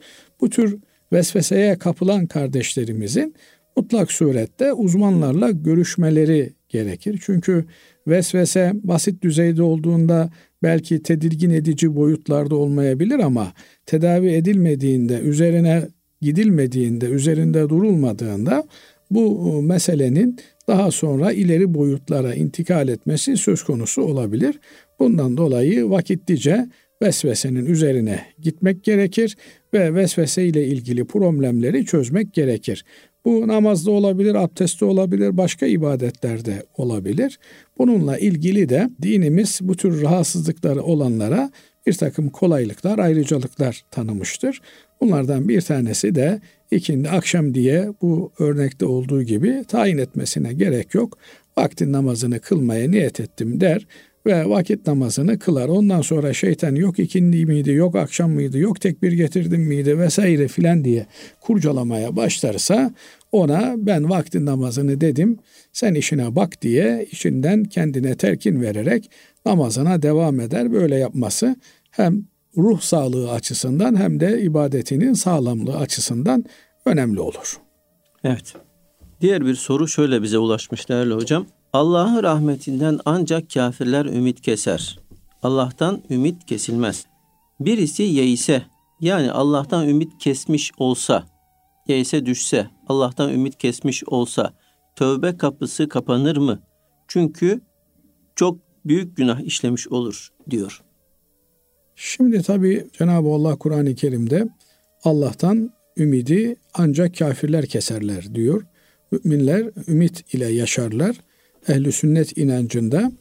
Bu 0.41 0.50
tür 0.50 0.77
vesveseye 1.13 1.77
kapılan 1.77 2.27
kardeşlerimizin 2.27 3.36
mutlak 3.75 4.12
surette 4.12 4.74
uzmanlarla 4.74 5.51
görüşmeleri 5.51 6.53
gerekir. 6.69 7.19
Çünkü 7.25 7.65
vesvese 8.07 8.72
basit 8.84 9.22
düzeyde 9.22 9.63
olduğunda 9.63 10.29
belki 10.63 11.03
tedirgin 11.03 11.50
edici 11.50 11.96
boyutlarda 11.96 12.55
olmayabilir 12.55 13.19
ama 13.19 13.53
tedavi 13.86 14.29
edilmediğinde, 14.29 15.19
üzerine 15.19 15.88
gidilmediğinde, 16.22 17.05
üzerinde 17.05 17.69
durulmadığında 17.69 18.63
bu 19.12 19.62
meselenin 19.62 20.39
daha 20.67 20.91
sonra 20.91 21.31
ileri 21.31 21.74
boyutlara 21.74 22.36
intikal 22.36 22.88
etmesi 22.88 23.38
söz 23.38 23.63
konusu 23.63 24.01
olabilir. 24.01 24.59
Bundan 25.00 25.38
dolayı 25.38 25.89
vakitlice 25.89 26.67
vesvesenin 27.01 27.65
üzerine 27.65 28.21
gitmek 28.41 28.83
gerekir 28.83 29.38
ve 29.74 29.95
vesvese 29.95 30.45
ile 30.45 30.67
ilgili 30.67 31.05
problemleri 31.05 31.86
çözmek 31.86 32.33
gerekir. 32.33 32.86
Bu 33.25 33.47
namazda 33.47 33.91
olabilir, 33.91 34.36
abdestte 34.36 34.86
olabilir, 34.86 35.38
başka 35.38 35.65
ibadetlerde 35.65 36.63
olabilir. 36.77 37.39
Bununla 37.77 38.17
ilgili 38.17 38.69
de 38.69 38.89
dinimiz 39.01 39.59
bu 39.62 39.75
tür 39.75 40.01
rahatsızlıkları 40.01 40.83
olanlara 40.83 41.51
bir 41.88 41.94
takım 41.94 42.29
kolaylıklar, 42.29 43.00
ayrıcalıklar 43.00 43.84
tanımıştır. 43.91 44.62
Bunlardan 45.01 45.50
bir 45.50 45.62
tanesi 45.62 46.15
de 46.15 46.41
ikindi 46.72 47.10
akşam 47.10 47.53
diye 47.53 47.89
bu 48.01 48.32
örnekte 48.39 48.86
olduğu 48.86 49.24
gibi 49.24 49.63
tayin 49.67 49.98
etmesine 49.98 50.53
gerek 50.53 50.94
yok. 50.94 51.17
Vaktin 51.58 51.94
namazını 51.94 52.39
kılmaya 52.39 52.89
niyet 52.89 53.20
ettim 53.20 53.60
der 53.60 53.88
ve 54.25 54.50
vakit 54.50 54.88
namazını 54.88 55.39
kılar. 55.39 55.70
Ondan 55.70 56.01
sonra 56.01 56.34
şeytan 56.34 56.75
yok 56.75 57.00
ikindi 57.00 57.46
miydi, 57.46 57.72
yok 57.72 57.96
akşam 57.96 58.32
mıydı, 58.32 58.58
yok 58.58 58.82
tekbir 58.82 59.12
getirdim 59.12 59.62
miydi 59.62 60.00
vesaire 60.00 60.48
filan 60.48 60.84
diye 60.84 61.06
kurcalamaya 61.41 62.15
başlarsa 62.15 62.94
ona 63.32 63.75
ben 63.77 64.10
vaktin 64.10 64.46
namazını 64.46 65.01
dedim 65.01 65.38
sen 65.74 65.94
işine 65.94 66.36
bak 66.36 66.62
diye 66.62 67.08
işinden 67.12 67.63
kendine 67.63 68.15
terkin 68.15 68.62
vererek 68.62 69.10
namazına 69.46 70.01
devam 70.01 70.39
eder. 70.39 70.74
Böyle 70.74 70.96
yapması 70.96 71.56
hem 71.98 72.25
ruh 72.58 72.82
sağlığı 72.82 73.32
açısından 73.32 73.96
hem 73.96 74.20
de 74.20 74.42
ibadetinin 74.42 75.13
sağlamlığı 75.13 75.77
açısından 75.77 76.46
önemli 76.86 77.20
olur. 77.20 77.58
Evet. 78.24 78.54
Diğer 79.22 79.46
bir 79.46 79.56
soru 79.56 79.88
şöyle 79.88 80.22
bize 80.22 80.38
ulaşmış 80.38 80.89
değerli 80.89 81.13
hocam. 81.13 81.46
Allah'ın 81.74 82.24
rahmetinden 82.24 83.00
ancak 83.06 83.50
kafirler 83.54 84.06
ümit 84.06 84.42
keser. 84.42 85.00
Allah'tan 85.44 86.04
ümit 86.10 86.46
kesilmez. 86.46 87.06
Birisi 87.60 88.04
yeise 88.04 88.63
yani 89.01 89.32
Allah'tan 89.32 89.89
ümit 89.89 90.18
kesmiş 90.18 90.72
olsa, 90.77 91.27
yeise 91.88 92.25
düşse, 92.25 92.68
Allah'tan 92.88 93.34
ümit 93.34 93.58
kesmiş 93.58 94.04
olsa 94.08 94.54
tövbe 94.96 95.38
kapısı 95.38 95.89
kapanır 95.89 96.38
mı? 96.38 96.60
Çünkü 97.08 97.62
çok 98.36 98.60
büyük 98.86 99.18
günah 99.18 99.39
işlemiş 99.39 99.88
olur 99.88 100.30
diyor. 100.50 100.84
Şimdi 102.00 102.42
tabi 102.42 102.88
Cenab-ı 102.94 103.30
Allah 103.30 103.56
Kur'an-ı 103.56 103.96
Kerim'de 103.96 104.48
Allah'tan 105.04 105.74
ümidi 105.98 106.56
ancak 106.74 107.18
kafirler 107.18 107.66
keserler 107.66 108.36
diyor. 108.36 108.63
Müminler 109.12 109.70
ümit 109.88 110.34
ile 110.34 110.46
yaşarlar. 110.46 111.16
Ehli 111.68 111.92
sünnet 111.92 112.38
inancında 112.38 113.12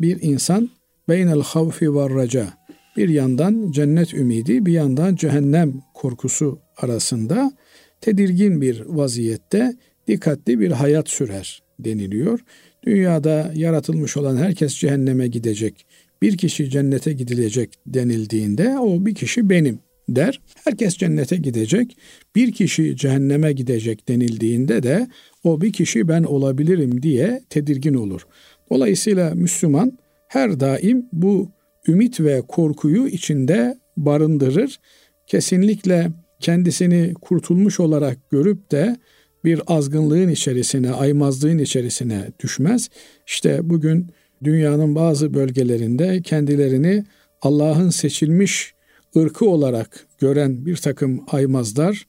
bir 0.00 0.22
insan 0.22 0.70
beynel 1.08 1.40
havfi 1.40 1.94
ve 1.94 2.10
raca 2.10 2.48
bir 2.96 3.08
yandan 3.08 3.70
cennet 3.70 4.14
ümidi 4.14 4.66
bir 4.66 4.72
yandan 4.72 5.14
cehennem 5.14 5.82
korkusu 5.94 6.58
arasında 6.76 7.52
tedirgin 8.00 8.60
bir 8.60 8.80
vaziyette 8.86 9.76
dikkatli 10.08 10.60
bir 10.60 10.70
hayat 10.70 11.08
sürer 11.08 11.62
deniliyor. 11.78 12.40
Dünyada 12.86 13.52
yaratılmış 13.54 14.16
olan 14.16 14.36
herkes 14.36 14.74
cehenneme 14.74 15.28
gidecek 15.28 15.86
bir 16.22 16.36
kişi 16.36 16.70
cennete 16.70 17.12
gidilecek 17.12 17.74
denildiğinde 17.86 18.78
o 18.78 19.06
bir 19.06 19.14
kişi 19.14 19.50
benim 19.50 19.78
der. 20.08 20.40
Herkes 20.64 20.96
cennete 20.96 21.36
gidecek. 21.36 21.96
Bir 22.34 22.52
kişi 22.52 22.96
cehenneme 22.96 23.52
gidecek 23.52 24.08
denildiğinde 24.08 24.82
de 24.82 25.08
o 25.44 25.60
bir 25.60 25.72
kişi 25.72 26.08
ben 26.08 26.22
olabilirim 26.22 27.02
diye 27.02 27.42
tedirgin 27.50 27.94
olur. 27.94 28.26
Dolayısıyla 28.70 29.34
Müslüman 29.34 29.98
her 30.28 30.60
daim 30.60 31.06
bu 31.12 31.50
ümit 31.88 32.20
ve 32.20 32.42
korkuyu 32.48 33.06
içinde 33.06 33.78
barındırır. 33.96 34.80
Kesinlikle 35.26 36.12
kendisini 36.40 37.14
kurtulmuş 37.14 37.80
olarak 37.80 38.30
görüp 38.30 38.70
de 38.70 38.96
bir 39.44 39.60
azgınlığın 39.66 40.28
içerisine, 40.28 40.90
aymazlığın 40.90 41.58
içerisine 41.58 42.28
düşmez. 42.40 42.88
İşte 43.26 43.70
bugün 43.70 44.06
dünyanın 44.44 44.94
bazı 44.94 45.34
bölgelerinde 45.34 46.22
kendilerini 46.22 47.04
Allah'ın 47.42 47.90
seçilmiş 47.90 48.74
ırkı 49.16 49.48
olarak 49.50 50.06
gören 50.18 50.66
bir 50.66 50.76
takım 50.76 51.24
aymazlar, 51.32 52.06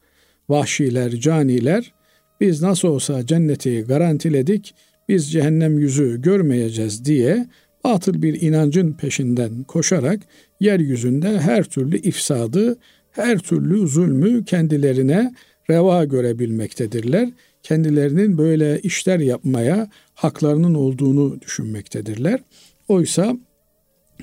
vahşiler, 0.50 1.12
caniler 1.12 1.93
biz 2.41 2.62
nasıl 2.62 2.88
olsa 2.88 3.25
cenneti 3.25 3.81
garantiledik, 3.81 4.75
biz 5.10 5.31
cehennem 5.31 5.79
yüzü 5.79 6.22
görmeyeceğiz 6.22 7.05
diye 7.05 7.48
batıl 7.84 8.22
bir 8.22 8.41
inancın 8.41 8.93
peşinden 8.93 9.63
koşarak 9.63 10.19
yeryüzünde 10.60 11.39
her 11.39 11.63
türlü 11.63 11.98
ifsadı, 11.98 12.77
her 13.12 13.39
türlü 13.39 13.88
zulmü 13.88 14.46
kendilerine 14.46 15.34
reva 15.69 16.05
görebilmektedirler. 16.05 17.29
Kendilerinin 17.67 18.38
böyle 18.38 18.79
işler 18.79 19.19
yapmaya 19.19 19.89
haklarının 20.13 20.74
olduğunu 20.74 21.41
düşünmektedirler. 21.41 22.39
Oysa 22.88 23.38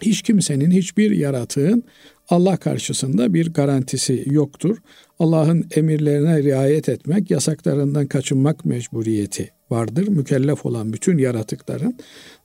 hiç 0.02 0.22
kimsenin, 0.22 0.70
hiçbir 0.70 1.10
yaratığın 1.10 1.84
Allah 2.28 2.56
karşısında 2.56 3.34
bir 3.34 3.52
garantisi 3.52 4.24
yoktur. 4.26 4.76
Allah'ın 5.18 5.66
emirlerine 5.76 6.42
riayet 6.42 6.88
etmek, 6.88 7.30
yasaklarından 7.30 8.06
kaçınmak 8.06 8.64
mecburiyeti 8.64 9.50
vardır. 9.70 10.08
Mükellef 10.08 10.66
olan 10.66 10.92
bütün 10.92 11.18
yaratıkların. 11.18 11.96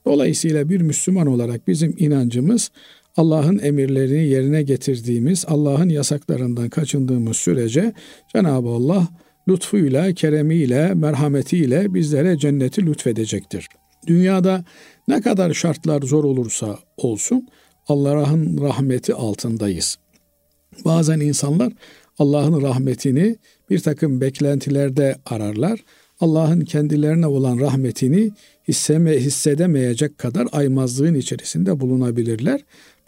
Dolayısıyla 0.04 0.68
bir 0.68 0.80
Müslüman 0.80 1.26
olarak 1.26 1.68
bizim 1.68 1.94
inancımız 1.98 2.70
Allah'ın 3.16 3.58
emirlerini 3.58 4.26
yerine 4.26 4.62
getirdiğimiz, 4.62 5.44
Allah'ın 5.48 5.88
yasaklarından 5.88 6.68
kaçındığımız 6.68 7.36
sürece 7.36 7.92
Cenab-ı 8.32 8.68
Allah 8.68 9.08
lütfuyla, 9.50 10.14
keremiyle, 10.14 10.94
merhametiyle 10.94 11.94
bizlere 11.94 12.38
cenneti 12.38 12.86
lütfedecektir. 12.86 13.68
Dünyada 14.06 14.64
ne 15.08 15.20
kadar 15.20 15.54
şartlar 15.54 16.02
zor 16.02 16.24
olursa 16.24 16.78
olsun 16.96 17.48
Allah'ın 17.88 18.60
rahmeti 18.62 19.14
altındayız. 19.14 19.98
Bazen 20.84 21.20
insanlar 21.20 21.72
Allah'ın 22.18 22.62
rahmetini 22.62 23.36
bir 23.70 23.78
takım 23.78 24.20
beklentilerde 24.20 25.16
ararlar. 25.26 25.80
Allah'ın 26.20 26.60
kendilerine 26.60 27.26
olan 27.26 27.60
rahmetini 27.60 28.30
hisseme, 28.68 29.12
hissedemeyecek 29.12 30.18
kadar 30.18 30.48
aymazlığın 30.52 31.14
içerisinde 31.14 31.80
bulunabilirler. 31.80 32.60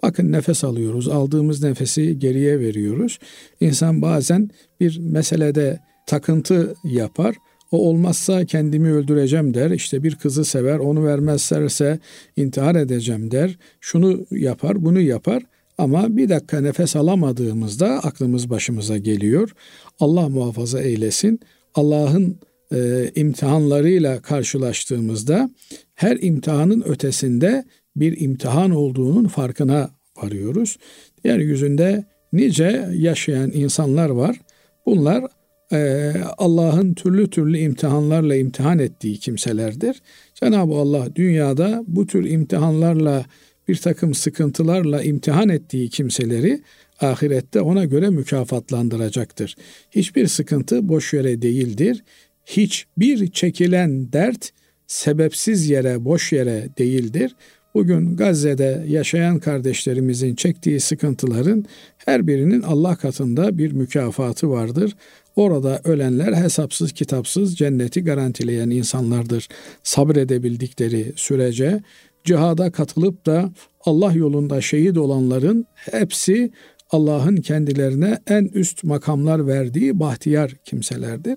Bakın 0.02 0.32
nefes 0.32 0.64
alıyoruz, 0.64 1.08
aldığımız 1.08 1.62
nefesi 1.62 2.18
geriye 2.18 2.60
veriyoruz. 2.60 3.18
İnsan 3.60 4.02
bazen 4.02 4.50
bir 4.80 4.98
meselede 4.98 5.80
takıntı 6.06 6.74
yapar. 6.84 7.36
O 7.70 7.88
olmazsa 7.88 8.44
kendimi 8.44 8.92
öldüreceğim 8.92 9.54
der. 9.54 9.70
İşte 9.70 10.02
bir 10.02 10.14
kızı 10.14 10.44
sever, 10.44 10.78
onu 10.78 11.04
vermezlerse 11.04 11.98
intihar 12.36 12.74
edeceğim 12.74 13.30
der. 13.30 13.58
Şunu 13.80 14.26
yapar, 14.30 14.84
bunu 14.84 15.00
yapar. 15.00 15.42
Ama 15.78 16.16
bir 16.16 16.28
dakika 16.28 16.60
nefes 16.60 16.96
alamadığımızda 16.96 17.86
aklımız 17.86 18.50
başımıza 18.50 18.98
geliyor. 18.98 19.54
Allah 20.00 20.28
muhafaza 20.28 20.80
eylesin. 20.80 21.40
Allah'ın 21.74 22.38
e, 22.74 23.10
imtihanlarıyla 23.14 24.22
karşılaştığımızda 24.22 25.50
her 25.94 26.18
imtihanın 26.20 26.82
ötesinde 26.86 27.64
bir 27.96 28.20
imtihan 28.20 28.70
olduğunun 28.70 29.24
farkına 29.24 29.90
varıyoruz. 30.16 30.78
Yeryüzünde 31.24 32.04
nice 32.32 32.88
yaşayan 32.92 33.50
insanlar 33.54 34.10
var. 34.10 34.40
Bunlar 34.86 35.24
e, 35.72 36.12
Allah'ın 36.38 36.94
türlü 36.94 37.30
türlü 37.30 37.58
imtihanlarla 37.58 38.36
imtihan 38.36 38.78
ettiği 38.78 39.18
kimselerdir. 39.18 40.02
Cenab-ı 40.34 40.74
Allah 40.74 41.16
dünyada 41.16 41.84
bu 41.86 42.06
tür 42.06 42.24
imtihanlarla 42.24 43.24
bir 43.68 43.76
takım 43.76 44.14
sıkıntılarla 44.14 45.02
imtihan 45.02 45.48
ettiği 45.48 45.90
kimseleri 45.90 46.62
ahirette 47.00 47.60
ona 47.60 47.84
göre 47.84 48.10
mükafatlandıracaktır. 48.10 49.56
Hiçbir 49.90 50.26
sıkıntı 50.26 50.88
boş 50.88 51.12
yere 51.12 51.42
değildir. 51.42 52.04
Hiçbir 52.46 53.30
çekilen 53.30 54.12
dert 54.12 54.50
sebepsiz 54.86 55.70
yere, 55.70 56.04
boş 56.04 56.32
yere 56.32 56.68
değildir. 56.78 57.36
Bugün 57.74 58.16
Gazze'de 58.16 58.84
yaşayan 58.88 59.38
kardeşlerimizin 59.38 60.34
çektiği 60.34 60.80
sıkıntıların 60.80 61.64
her 61.96 62.26
birinin 62.26 62.62
Allah 62.62 62.96
katında 62.96 63.58
bir 63.58 63.72
mükafatı 63.72 64.50
vardır. 64.50 64.96
Orada 65.36 65.80
ölenler 65.84 66.32
hesapsız 66.32 66.92
kitapsız 66.92 67.56
cenneti 67.56 68.04
garantileyen 68.04 68.70
insanlardır. 68.70 69.48
Sabredebildikleri 69.82 71.12
sürece 71.16 71.82
cihada 72.24 72.70
katılıp 72.70 73.26
da 73.26 73.50
Allah 73.84 74.12
yolunda 74.12 74.60
şehit 74.60 74.98
olanların 74.98 75.66
hepsi 75.74 76.50
Allah'ın 76.90 77.36
kendilerine 77.36 78.18
en 78.26 78.44
üst 78.44 78.84
makamlar 78.84 79.46
verdiği 79.46 80.00
bahtiyar 80.00 80.54
kimselerdir. 80.64 81.36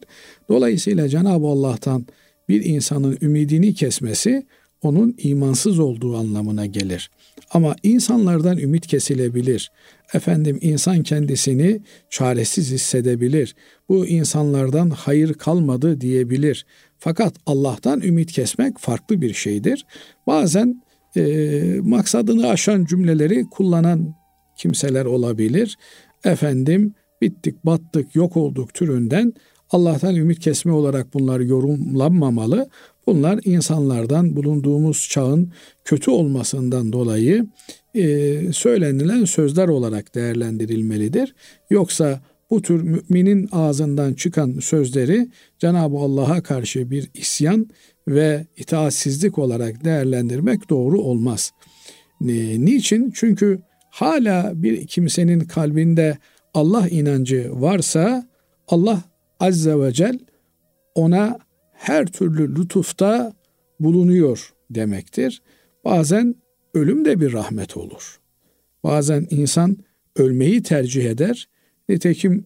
Dolayısıyla 0.50 1.10
Cenab-ı 1.10 1.48
Allah'tan 1.48 2.06
bir 2.50 2.66
insanın 2.66 3.18
ümidini 3.22 3.74
kesmesi 3.74 4.46
onun 4.82 5.16
imansız 5.18 5.80
olduğu 5.80 6.18
anlamına 6.18 6.66
gelir. 6.66 7.12
Ama 7.52 7.76
insanlardan 7.84 8.58
ümit 8.58 8.88
kesilebilir. 8.88 9.72
Efendim 10.14 10.60
insan 10.62 11.04
kendisini 11.04 11.82
çaresiz 12.10 12.72
hissedebilir. 12.72 13.56
Bu 13.90 14.06
insanlardan 14.06 14.90
hayır 14.90 15.34
kalmadı 15.34 16.02
diyebilir. 16.02 16.66
Fakat 17.00 17.36
Allah'tan 17.46 18.02
ümit 18.02 18.32
kesmek 18.32 18.80
farklı 18.80 19.22
bir 19.22 19.34
şeydir. 19.34 19.86
Bazen 20.28 20.82
e, 21.16 21.22
maksadını 21.82 22.50
aşan 22.50 22.86
cümleleri 22.86 23.46
kullanan 23.50 24.16
kimseler 24.58 25.06
olabilir. 25.06 25.78
Efendim 26.24 26.94
bittik, 27.22 27.66
battık, 27.66 28.16
yok 28.16 28.38
olduk 28.38 28.74
türünden 28.74 29.34
Allah'tan 29.70 30.16
ümit 30.16 30.40
kesme 30.40 30.72
olarak 30.72 31.14
bunlar 31.14 31.40
yorumlanmamalı. 31.40 32.70
Bunlar 33.08 33.40
insanlardan 33.44 34.36
bulunduğumuz 34.36 35.08
çağın 35.10 35.52
kötü 35.86 36.12
olmasından 36.12 36.94
dolayı 36.94 37.48
e, 37.96 38.54
söylenilen 38.54 39.26
sözler 39.26 39.68
olarak 39.68 40.16
değerlendirilmelidir. 40.16 41.36
Yoksa 41.70 42.22
bu 42.50 42.62
tür 42.62 42.82
müminin 42.82 43.50
ağzından 43.52 44.14
çıkan 44.14 44.60
sözleri 44.60 45.30
Cenab-ı 45.60 45.98
Allah'a 45.98 46.44
karşı 46.44 46.92
bir 46.92 47.10
isyan 47.14 47.70
ve 48.08 48.46
itaatsizlik 48.58 49.38
olarak 49.38 49.86
değerlendirmek 49.86 50.70
doğru 50.70 51.02
olmaz. 51.02 51.52
E, 52.22 52.66
niçin? 52.66 53.12
Çünkü 53.16 53.60
hala 53.90 54.52
bir 54.56 54.88
kimsenin 54.88 55.40
kalbinde 55.40 56.18
Allah 56.54 56.88
inancı 56.88 57.50
varsa 57.54 58.28
Allah 58.68 59.04
Azze 59.40 59.80
ve 59.80 59.94
Celle 59.94 60.20
ona 60.96 61.40
her 61.78 62.06
türlü 62.06 62.56
lütufta 62.56 63.34
bulunuyor 63.80 64.54
demektir. 64.70 65.42
Bazen 65.86 66.36
ölüm 66.74 67.06
de 67.06 67.20
bir 67.20 67.34
rahmet 67.34 67.78
olur. 67.78 68.20
Bazen 68.84 69.28
insan 69.30 69.78
ölmeyi 70.16 70.64
tercih 70.64 71.06
eder. 71.06 71.50
Nitekim 71.90 72.46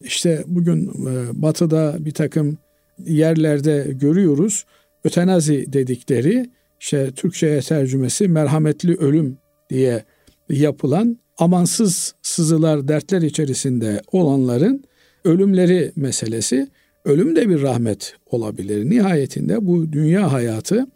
işte 0.00 0.44
bugün 0.46 0.88
e, 0.88 1.42
batıda 1.42 1.96
bir 2.00 2.10
takım 2.10 2.58
yerlerde 2.98 3.86
görüyoruz. 3.92 4.64
Ötenazi 5.04 5.72
dedikleri 5.72 6.50
işte 6.80 7.10
Türkçe'ye 7.10 7.60
tercümesi 7.60 8.28
merhametli 8.28 8.96
ölüm 8.96 9.38
diye 9.70 10.04
yapılan 10.48 11.18
amansız 11.38 12.14
sızılar, 12.22 12.88
dertler 12.88 13.22
içerisinde 13.22 14.02
olanların 14.12 14.84
ölümleri 15.24 15.92
meselesi 15.96 16.68
ölüm 17.08 17.36
de 17.36 17.48
bir 17.48 17.62
rahmet 17.62 18.14
olabilir. 18.26 18.90
Nihayetinde 18.90 19.66
bu 19.66 19.92
dünya 19.92 20.32
hayatı 20.32 20.86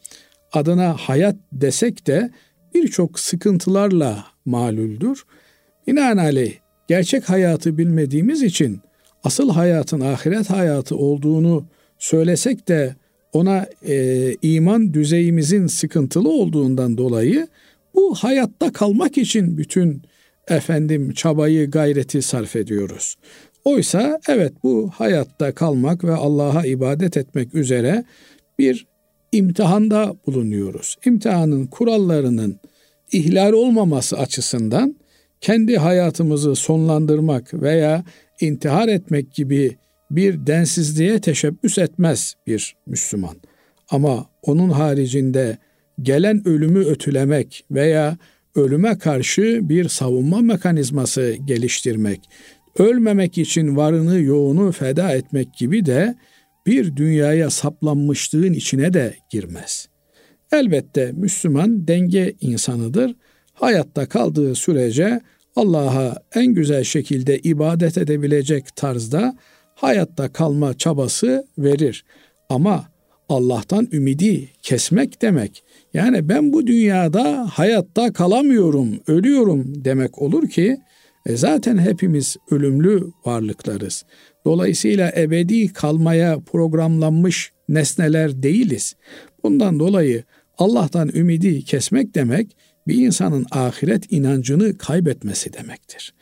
adına 0.52 0.96
hayat 0.96 1.36
desek 1.52 2.06
de 2.06 2.30
birçok 2.74 3.20
sıkıntılarla 3.20 4.26
malüldür. 4.44 5.24
Binaenaleyh 5.86 6.52
gerçek 6.88 7.28
hayatı 7.28 7.78
bilmediğimiz 7.78 8.42
için 8.42 8.80
asıl 9.24 9.50
hayatın 9.50 10.00
ahiret 10.00 10.50
hayatı 10.50 10.96
olduğunu 10.96 11.64
söylesek 11.98 12.68
de 12.68 12.96
ona 13.32 13.66
e, 13.86 14.34
iman 14.42 14.94
düzeyimizin 14.94 15.66
sıkıntılı 15.66 16.28
olduğundan 16.28 16.98
dolayı 16.98 17.48
bu 17.94 18.14
hayatta 18.14 18.72
kalmak 18.72 19.18
için 19.18 19.58
bütün 19.58 20.02
efendim 20.48 21.12
çabayı 21.12 21.70
gayreti 21.70 22.22
sarf 22.22 22.56
ediyoruz. 22.56 23.16
Oysa 23.64 24.20
evet 24.28 24.52
bu 24.62 24.90
hayatta 24.94 25.54
kalmak 25.54 26.04
ve 26.04 26.14
Allah'a 26.14 26.66
ibadet 26.66 27.16
etmek 27.16 27.54
üzere 27.54 28.04
bir 28.58 28.86
imtihanda 29.32 30.14
bulunuyoruz. 30.26 30.96
İmtihanın 31.04 31.66
kurallarının 31.66 32.60
ihlal 33.12 33.52
olmaması 33.52 34.18
açısından 34.18 34.96
kendi 35.40 35.76
hayatımızı 35.76 36.54
sonlandırmak 36.54 37.54
veya 37.54 38.04
intihar 38.40 38.88
etmek 38.88 39.34
gibi 39.34 39.76
bir 40.10 40.46
densizliğe 40.46 41.20
teşebbüs 41.20 41.78
etmez 41.78 42.34
bir 42.46 42.76
Müslüman. 42.86 43.36
Ama 43.90 44.26
onun 44.42 44.70
haricinde 44.70 45.58
gelen 46.02 46.48
ölümü 46.48 46.84
ötülemek 46.84 47.64
veya 47.70 48.16
ölüme 48.54 48.98
karşı 48.98 49.60
bir 49.62 49.88
savunma 49.88 50.40
mekanizması 50.40 51.36
geliştirmek, 51.44 52.20
ölmemek 52.78 53.38
için 53.38 53.76
varını 53.76 54.20
yoğunu 54.20 54.72
feda 54.72 55.12
etmek 55.12 55.54
gibi 55.54 55.86
de 55.86 56.14
bir 56.66 56.96
dünyaya 56.96 57.50
saplanmışlığın 57.50 58.52
içine 58.52 58.94
de 58.94 59.14
girmez. 59.30 59.88
Elbette 60.52 61.12
Müslüman 61.12 61.88
denge 61.88 62.34
insanıdır. 62.40 63.14
Hayatta 63.52 64.08
kaldığı 64.08 64.54
sürece 64.54 65.20
Allah'a 65.56 66.22
en 66.34 66.46
güzel 66.46 66.84
şekilde 66.84 67.38
ibadet 67.38 67.98
edebilecek 67.98 68.76
tarzda 68.76 69.36
hayatta 69.74 70.32
kalma 70.32 70.74
çabası 70.74 71.46
verir. 71.58 72.04
Ama 72.48 72.84
Allah'tan 73.28 73.88
ümidi 73.92 74.48
kesmek 74.62 75.22
demek. 75.22 75.64
Yani 75.94 76.28
ben 76.28 76.52
bu 76.52 76.66
dünyada 76.66 77.48
hayatta 77.52 78.12
kalamıyorum, 78.12 79.00
ölüyorum 79.06 79.84
demek 79.84 80.22
olur 80.22 80.48
ki 80.48 80.78
e 81.26 81.36
zaten 81.36 81.78
hepimiz 81.78 82.36
ölümlü 82.50 83.12
varlıklarız. 83.26 84.04
Dolayısıyla 84.44 85.12
ebedi 85.16 85.72
kalmaya 85.72 86.40
programlanmış 86.40 87.52
nesneler 87.68 88.42
değiliz. 88.42 88.96
Bundan 89.42 89.80
dolayı 89.80 90.24
Allah'tan 90.58 91.10
ümidi 91.14 91.64
kesmek 91.64 92.14
demek 92.14 92.56
bir 92.88 92.94
insanın 92.94 93.46
ahiret 93.50 94.12
inancını 94.12 94.78
kaybetmesi 94.78 95.52
demektir. 95.52 96.14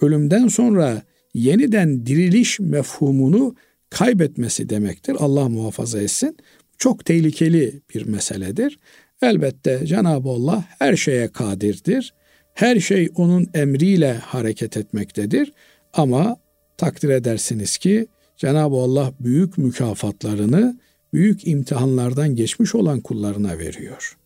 Ölümden 0.00 0.48
sonra 0.48 1.02
yeniden 1.34 2.06
diriliş 2.06 2.60
mefhumunu 2.60 3.54
kaybetmesi 3.90 4.68
demektir. 4.68 5.16
Allah 5.18 5.48
muhafaza 5.48 6.00
etsin. 6.00 6.36
Çok 6.78 7.04
tehlikeli 7.04 7.80
bir 7.94 8.06
meseledir. 8.06 8.78
Elbette 9.22 9.86
Cenab-ı 9.86 10.28
Allah 10.28 10.64
her 10.78 10.96
şeye 10.96 11.28
kadirdir. 11.28 12.14
Her 12.56 12.80
şey 12.80 13.08
onun 13.14 13.48
emriyle 13.54 14.14
hareket 14.14 14.76
etmektedir. 14.76 15.52
Ama 15.92 16.36
takdir 16.76 17.08
edersiniz 17.08 17.78
ki 17.78 18.06
Cenab-ı 18.36 18.76
Allah 18.76 19.12
büyük 19.20 19.58
mükafatlarını 19.58 20.78
büyük 21.12 21.46
imtihanlardan 21.46 22.36
geçmiş 22.36 22.74
olan 22.74 23.00
kullarına 23.00 23.58
veriyor. 23.58 24.16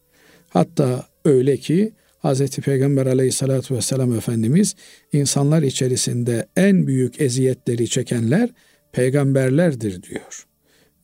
Hatta 0.49 1.07
öyle 1.25 1.57
ki 1.57 1.93
Hz. 2.25 2.57
Peygamber 2.57 3.07
aleyhissalatü 3.07 3.75
vesselam 3.75 4.14
Efendimiz 4.14 4.75
insanlar 5.12 5.62
içerisinde 5.62 6.47
en 6.57 6.87
büyük 6.87 7.21
eziyetleri 7.21 7.88
çekenler 7.88 8.51
peygamberlerdir 8.93 10.03
diyor. 10.03 10.47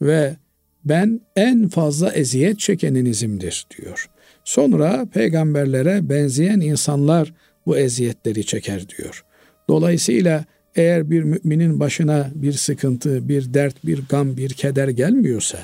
Ve 0.02 0.36
ben 0.84 1.20
en 1.36 1.68
fazla 1.68 2.12
eziyet 2.12 2.58
çekeninizimdir 2.58 3.66
diyor. 3.78 4.10
Sonra 4.46 5.06
peygamberlere 5.12 6.08
benzeyen 6.08 6.60
insanlar 6.60 7.34
bu 7.66 7.78
eziyetleri 7.78 8.46
çeker 8.46 8.88
diyor. 8.88 9.24
Dolayısıyla 9.68 10.44
eğer 10.76 11.10
bir 11.10 11.22
müminin 11.22 11.80
başına 11.80 12.30
bir 12.34 12.52
sıkıntı, 12.52 13.28
bir 13.28 13.54
dert, 13.54 13.86
bir 13.86 14.02
gam, 14.08 14.36
bir 14.36 14.50
keder 14.50 14.88
gelmiyorsa 14.88 15.58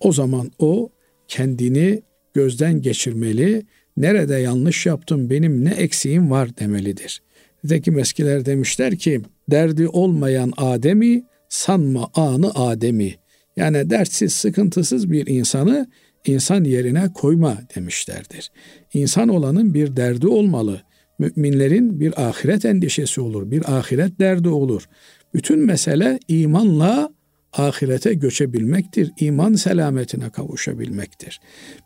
o 0.00 0.12
zaman 0.12 0.50
o 0.58 0.90
kendini 1.28 2.02
gözden 2.34 2.82
geçirmeli, 2.82 3.62
nerede 3.96 4.34
yanlış 4.34 4.86
yaptım, 4.86 5.30
benim 5.30 5.64
ne 5.64 5.70
eksiğim 5.70 6.30
var 6.30 6.58
demelidir. 6.58 7.22
Nitekim 7.64 7.98
eskiler 7.98 8.46
demişler 8.46 8.96
ki, 8.96 9.20
derdi 9.50 9.88
olmayan 9.88 10.52
Adem'i, 10.56 11.24
sanma 11.48 12.10
anı 12.14 12.54
Adem'i. 12.54 13.14
Yani 13.56 13.90
dertsiz, 13.90 14.32
sıkıntısız 14.32 15.10
bir 15.10 15.26
insanı 15.26 15.86
insan 16.28 16.64
yerine 16.64 17.12
koyma 17.12 17.58
demişlerdir. 17.76 18.50
İnsan 18.94 19.28
olanın 19.28 19.74
bir 19.74 19.96
derdi 19.96 20.26
olmalı. 20.26 20.82
Müminlerin 21.18 22.00
bir 22.00 22.28
ahiret 22.28 22.64
endişesi 22.64 23.20
olur, 23.20 23.50
bir 23.50 23.78
ahiret 23.78 24.20
derdi 24.20 24.48
olur. 24.48 24.88
Bütün 25.34 25.58
mesele 25.58 26.18
imanla 26.28 27.10
ahirete 27.52 28.14
göçebilmektir. 28.14 29.12
İman 29.20 29.54
selametine 29.54 30.30
kavuşabilmektir. 30.30 31.40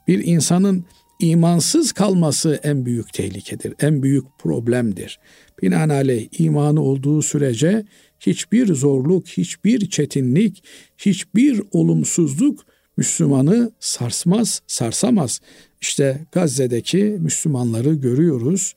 Bir 0.09 0.25
insanın 0.25 0.85
imansız 1.21 1.93
kalması 1.93 2.61
en 2.63 2.87
büyük 2.87 3.13
tehlikedir, 3.13 3.75
en 3.81 4.03
büyük 4.03 4.25
problemdir. 4.39 5.21
Binaenaleyh 5.63 6.29
imanı 6.39 6.83
olduğu 6.83 7.23
sürece 7.23 7.85
hiçbir 8.21 8.75
zorluk, 8.75 9.29
hiçbir 9.29 9.91
çetinlik, 9.91 10.65
hiçbir 10.99 11.63
olumsuzluk 11.73 12.65
Müslümanı 13.01 13.71
sarsmaz, 13.81 14.63
sarsamaz. 14.67 15.41
İşte 15.81 16.27
Gazze'deki 16.33 17.05
Müslümanları 17.21 17.95
görüyoruz. 17.95 18.75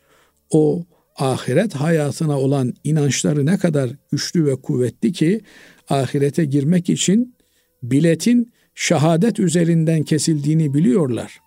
O 0.49 0.83
ahiret 1.15 1.75
hayatına 1.75 2.39
olan 2.39 2.73
inançları 2.83 3.45
ne 3.45 3.57
kadar 3.57 3.89
güçlü 4.12 4.45
ve 4.45 4.55
kuvvetli 4.55 5.12
ki 5.12 5.41
ahirete 5.89 6.45
girmek 6.45 6.89
için 6.89 7.36
biletin 7.83 8.53
şehadet 8.75 9.39
üzerinden 9.39 10.03
kesildiğini 10.03 10.73
biliyorlar. 10.73 11.39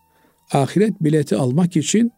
Ahiret 0.52 1.00
bileti 1.00 1.36
almak 1.36 1.76
için 1.76 2.12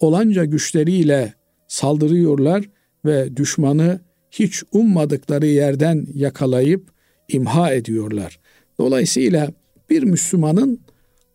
olanca 0.00 0.44
güçleriyle 0.44 1.34
saldırıyorlar 1.68 2.64
ve 3.04 3.36
düşmanı 3.36 4.00
hiç 4.30 4.62
ummadıkları 4.72 5.46
yerden 5.46 6.06
yakalayıp 6.14 6.90
imha 7.28 7.72
ediyorlar. 7.72 8.40
Dolayısıyla 8.78 9.59
bir 9.90 10.02
Müslümanın 10.02 10.80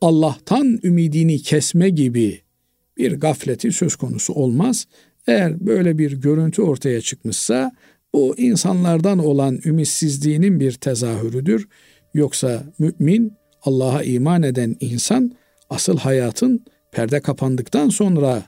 Allah'tan 0.01 0.79
ümidini 0.83 1.41
kesme 1.41 1.89
gibi 1.89 2.41
bir 2.97 3.11
gafleti 3.11 3.71
söz 3.71 3.95
konusu 3.95 4.33
olmaz. 4.33 4.85
Eğer 5.27 5.65
böyle 5.65 5.97
bir 5.97 6.11
görüntü 6.11 6.61
ortaya 6.61 7.01
çıkmışsa 7.01 7.71
bu 8.13 8.35
insanlardan 8.37 9.19
olan 9.19 9.59
ümitsizliğinin 9.65 10.59
bir 10.59 10.71
tezahürüdür. 10.71 11.67
Yoksa 12.13 12.63
mümin, 12.79 13.33
Allah'a 13.61 14.03
iman 14.03 14.43
eden 14.43 14.75
insan 14.79 15.35
asıl 15.69 15.97
hayatın 15.97 16.65
perde 16.91 17.19
kapandıktan 17.19 17.89
sonra 17.89 18.43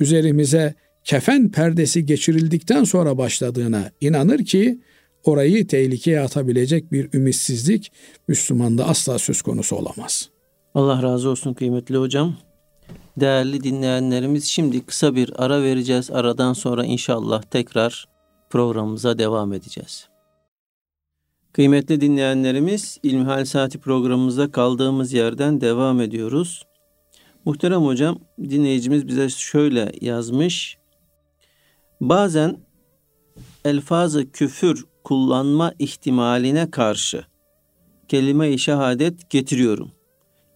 üzerimize 0.00 0.74
kefen 1.04 1.50
perdesi 1.50 2.06
geçirildikten 2.06 2.84
sonra 2.84 3.18
başladığına 3.18 3.90
inanır 4.00 4.44
ki 4.44 4.80
orayı 5.24 5.66
tehlikeye 5.66 6.20
atabilecek 6.20 6.92
bir 6.92 7.08
ümitsizlik 7.14 7.92
Müslümanda 8.28 8.86
asla 8.86 9.18
söz 9.18 9.42
konusu 9.42 9.76
olamaz. 9.76 10.30
Allah 10.74 11.02
razı 11.02 11.28
olsun 11.28 11.54
kıymetli 11.54 11.96
hocam. 11.96 12.36
Değerli 13.20 13.62
dinleyenlerimiz 13.62 14.44
şimdi 14.44 14.86
kısa 14.86 15.14
bir 15.14 15.44
ara 15.44 15.62
vereceğiz. 15.62 16.10
Aradan 16.10 16.52
sonra 16.52 16.84
inşallah 16.84 17.42
tekrar 17.42 18.08
programımıza 18.50 19.18
devam 19.18 19.52
edeceğiz. 19.52 20.08
Kıymetli 21.52 22.00
dinleyenlerimiz 22.00 22.98
İlmihal 23.02 23.44
Saati 23.44 23.78
programımızda 23.78 24.50
kaldığımız 24.52 25.12
yerden 25.12 25.60
devam 25.60 26.00
ediyoruz. 26.00 26.62
Muhterem 27.44 27.80
hocam 27.80 28.18
dinleyicimiz 28.40 29.08
bize 29.08 29.28
şöyle 29.28 29.92
yazmış. 30.00 30.78
Bazen 32.00 32.56
elfazı 33.64 34.32
küfür 34.32 34.84
kullanma 35.08 35.72
ihtimaline 35.78 36.70
karşı 36.70 37.24
kelime-i 38.08 38.58
şehadet 38.58 39.30
getiriyorum. 39.30 39.92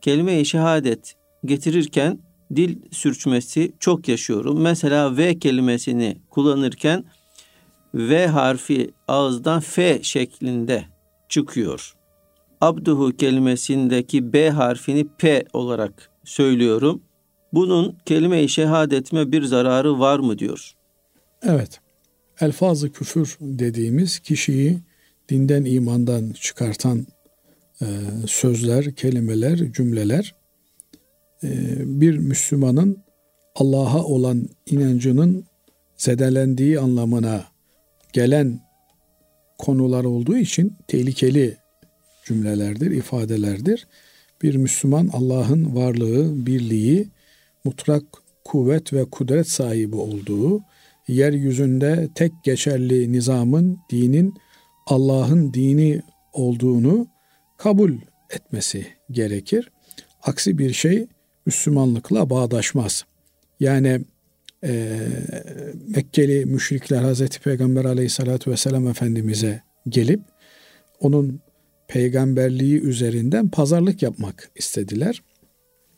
Kelime-i 0.01 0.45
şehadet 0.45 1.15
getirirken 1.45 2.19
dil 2.57 2.79
sürçmesi 2.91 3.73
çok 3.81 4.09
yaşıyorum. 4.09 4.61
Mesela 4.61 5.17
V 5.17 5.39
kelimesini 5.39 6.17
kullanırken 6.31 7.05
V 7.95 8.27
harfi 8.27 8.91
ağızdan 9.09 9.61
F 9.61 10.03
şeklinde 10.03 10.85
çıkıyor. 11.29 11.95
Abduhu 12.61 13.17
kelimesindeki 13.17 14.33
B 14.33 14.51
harfini 14.51 15.09
P 15.19 15.45
olarak 15.53 16.11
söylüyorum. 16.25 17.03
Bunun 17.53 17.97
kelime-i 18.07 18.49
şehadetime 18.49 19.33
bir 19.33 19.43
zararı 19.43 19.99
var 19.99 20.19
mı 20.19 20.39
diyor. 20.39 20.73
Evet. 21.43 21.81
Elfazı 22.43 22.93
küfür 22.93 23.37
dediğimiz 23.41 24.19
kişiyi 24.19 24.79
dinden 25.29 25.65
imandan 25.65 26.31
çıkartan 26.31 27.07
e, 27.83 27.87
sözler, 28.27 28.95
kelimeler, 28.95 29.73
cümleler 29.73 30.35
e, 31.45 31.49
bir 32.01 32.19
Müslümanın 32.19 32.99
Allah'a 33.55 34.05
olan 34.05 34.49
inancının 34.67 35.45
zedelendiği 35.97 36.81
anlamına 36.81 37.45
gelen 38.13 38.61
konular 39.59 40.05
olduğu 40.05 40.37
için 40.37 40.77
tehlikeli 40.89 41.57
cümlelerdir, 42.25 42.91
ifadelerdir. 42.91 43.87
Bir 44.43 44.55
Müslüman 44.55 45.11
Allah'ın 45.13 45.77
varlığı, 45.77 46.47
birliği, 46.47 47.09
mutlak 47.65 48.03
kuvvet 48.45 48.93
ve 48.93 49.05
kudret 49.05 49.49
sahibi 49.49 49.97
olduğu, 49.97 50.63
yeryüzünde 51.09 52.09
tek 52.15 52.33
geçerli 52.45 53.13
nizamın, 53.13 53.79
dinin 53.91 54.35
Allah'ın 54.87 55.55
dini 55.55 56.03
olduğunu 56.33 57.07
kabul 57.59 57.93
etmesi 58.31 58.87
gerekir. 59.11 59.71
Aksi 60.23 60.59
bir 60.59 60.73
şey 60.73 61.07
Müslümanlıkla 61.47 62.31
bağdaşmaz. 62.31 63.05
Yani 63.61 64.01
e, 64.65 64.99
Mekkeli 65.89 66.47
müşrikler 66.47 67.03
Hazreti 67.03 67.41
Peygamber 67.41 67.85
aleyhissalatü 67.85 68.51
vesselam 68.51 68.89
Efendimiz'e 68.89 69.63
gelip 69.89 70.21
onun 71.01 71.41
peygamberliği 71.89 72.81
üzerinden 72.81 73.49
pazarlık 73.49 74.03
yapmak 74.03 74.51
istediler. 74.57 75.23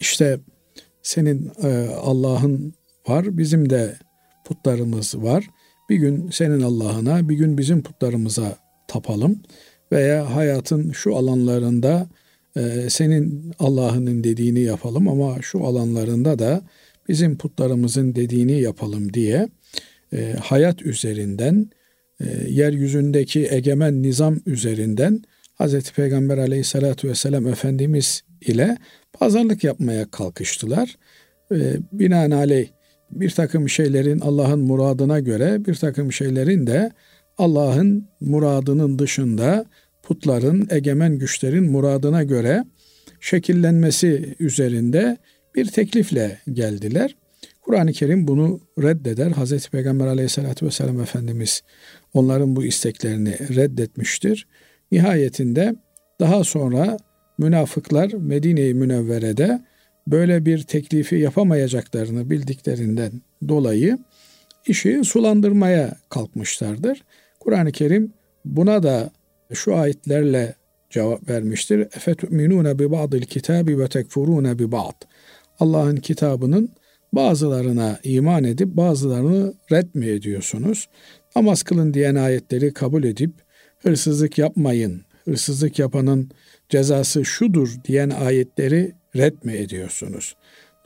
İşte 0.01 0.41
senin 1.03 1.51
e, 1.63 1.89
Allah'ın 1.89 2.75
var, 3.09 3.39
bizim 3.39 3.71
de 3.71 3.97
putlarımız 4.45 5.23
var. 5.23 5.47
Bir 5.91 5.97
gün 5.97 6.31
senin 6.31 6.61
Allah'ına, 6.61 7.29
bir 7.29 7.37
gün 7.37 7.59
bizim 7.59 7.83
putlarımıza 7.83 8.57
tapalım 8.89 9.43
veya 9.93 10.37
hayatın 10.37 10.93
şu 10.93 11.17
alanlarında 11.17 12.07
e, 12.57 12.91
senin 12.91 13.53
Allah'ının 13.59 14.25
dediğini 14.25 14.61
yapalım 14.61 15.09
ama 15.09 15.43
şu 15.43 15.65
alanlarında 15.65 16.39
da 16.39 16.63
bizim 17.09 17.39
putlarımızın 17.39 18.15
dediğini 18.15 18.61
yapalım 18.61 19.15
diye 19.15 19.49
e, 20.13 20.33
hayat 20.33 20.83
üzerinden, 20.83 21.71
e, 22.21 22.25
yeryüzündeki 22.49 23.49
egemen 23.51 24.03
nizam 24.03 24.41
üzerinden 24.47 25.23
Hz. 25.61 25.93
Peygamber 25.93 26.39
aleyhissalatü 26.39 27.09
vesselam 27.09 27.47
Efendimiz 27.47 28.25
ile 28.41 28.77
pazarlık 29.13 29.65
yapmaya 29.65 30.11
kalkıştılar. 30.11 30.97
E, 31.53 31.57
binaenaleyh 31.93 32.69
bir 33.21 33.31
takım 33.31 33.69
şeylerin 33.69 34.21
Allah'ın 34.21 34.61
muradına 34.61 35.21
göre 35.21 35.65
bir 35.65 35.75
takım 35.75 36.13
şeylerin 36.13 36.67
de 36.67 36.93
Allah'ın 37.39 38.09
muradının 38.21 38.99
dışında 38.99 39.65
putların, 40.03 40.67
egemen 40.71 41.19
güçlerin 41.19 41.71
muradına 41.71 42.23
göre 42.23 42.65
şekillenmesi 43.21 44.35
üzerinde 44.39 45.17
bir 45.55 45.67
teklifle 45.67 46.39
geldiler. 46.53 47.17
Kur'an-ı 47.63 47.93
Kerim 47.93 48.29
bunu 48.29 48.61
reddeder. 48.83 49.31
Hz. 49.31 49.69
Peygamber 49.69 50.07
aleyhissalatü 50.07 50.67
vesselam 50.67 51.01
Efendimiz 51.01 51.63
onların 52.15 52.57
bu 52.57 52.65
isteklerini 52.65 53.57
reddetmiştir. 53.57 54.47
Nihayetinde 54.93 55.75
daha 56.21 56.45
sonra 56.45 56.97
münafıklar 57.39 58.13
Medine-i 58.13 58.75
Münevvere'de 58.75 59.61
böyle 60.07 60.47
bir 60.47 60.63
teklifi 60.63 61.17
yapamayacaklarını 61.17 62.31
bildiklerinden 62.31 63.13
dolayı 63.49 63.99
işi 64.67 65.05
sulandırmaya 65.05 65.97
kalkmışlardır. 66.09 67.03
Kur'an-ı 67.41 67.73
Kerim 67.73 68.13
buna 68.45 68.83
da 68.83 69.11
şu 69.53 69.77
ayetlerle 69.77 70.55
cevap 70.91 71.29
vermiştir. 71.29 71.81
Efetu'minune 71.81 72.79
bi 72.79 72.91
ba'dil 72.91 73.23
kitabi 73.23 73.79
ve 73.79 73.89
tekfurune 73.89 74.59
bi 74.59 74.73
ba'd. 74.73 75.03
Allah'ın 75.59 75.97
kitabının 75.97 76.71
bazılarına 77.13 77.99
iman 78.03 78.45
edip 78.45 78.69
bazılarını 78.69 79.55
red 79.73 79.95
mi 79.95 80.07
ediyorsunuz? 80.07 80.89
Namaz 81.37 81.63
kılın 81.63 81.95
diyen 81.95 82.15
ayetleri 82.15 82.73
kabul 82.73 83.05
edip 83.05 83.33
hırsızlık 83.83 84.39
yapmayın, 84.39 85.03
hırsızlık 85.25 85.79
yapanın 85.79 86.31
cezası 86.69 87.25
şudur 87.25 87.75
diyen 87.85 88.11
ayetleri 88.11 88.93
red 89.17 89.45
mi 89.45 89.53
ediyorsunuz? 89.53 90.37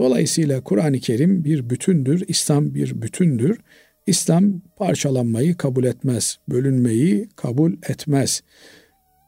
Dolayısıyla 0.00 0.60
Kur'an-ı 0.60 0.98
Kerim 0.98 1.44
bir 1.44 1.70
bütündür, 1.70 2.24
İslam 2.28 2.74
bir 2.74 3.02
bütündür. 3.02 3.58
İslam 4.06 4.60
parçalanmayı 4.76 5.56
kabul 5.56 5.84
etmez, 5.84 6.38
bölünmeyi 6.48 7.28
kabul 7.36 7.72
etmez. 7.72 8.42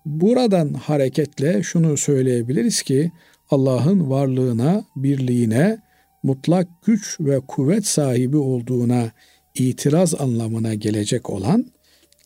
Buradan 0.07 0.75
hareketle 0.75 1.63
şunu 1.63 1.97
söyleyebiliriz 1.97 2.83
ki 2.83 3.13
Allah'ın 3.51 4.11
varlığına, 4.11 4.85
birliğine, 4.97 5.79
mutlak 6.23 6.69
güç 6.85 7.21
ve 7.21 7.41
kuvvet 7.41 7.87
sahibi 7.87 8.37
olduğuna 8.37 9.11
itiraz 9.55 10.21
anlamına 10.21 10.75
gelecek 10.75 11.31
olan 11.31 11.67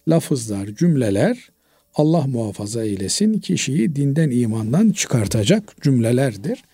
lafızlar, 0.09 0.67
cümleler 0.67 1.51
Allah 1.95 2.27
muhafaza 2.27 2.85
eylesin 2.85 3.39
kişiyi 3.39 3.97
dinden 3.97 4.31
imandan 4.31 4.91
çıkartacak 4.91 5.83
cümlelerdir. 5.83 6.65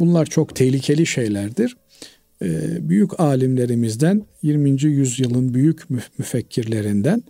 Bunlar 0.00 0.26
çok 0.26 0.56
tehlikeli 0.56 1.06
şeylerdir. 1.06 1.76
Ee, 2.42 2.88
büyük 2.88 3.20
alimlerimizden 3.20 4.22
20. 4.42 4.82
yüzyılın 4.82 5.54
büyük 5.54 5.90
müfekkirlerinden 5.90 7.22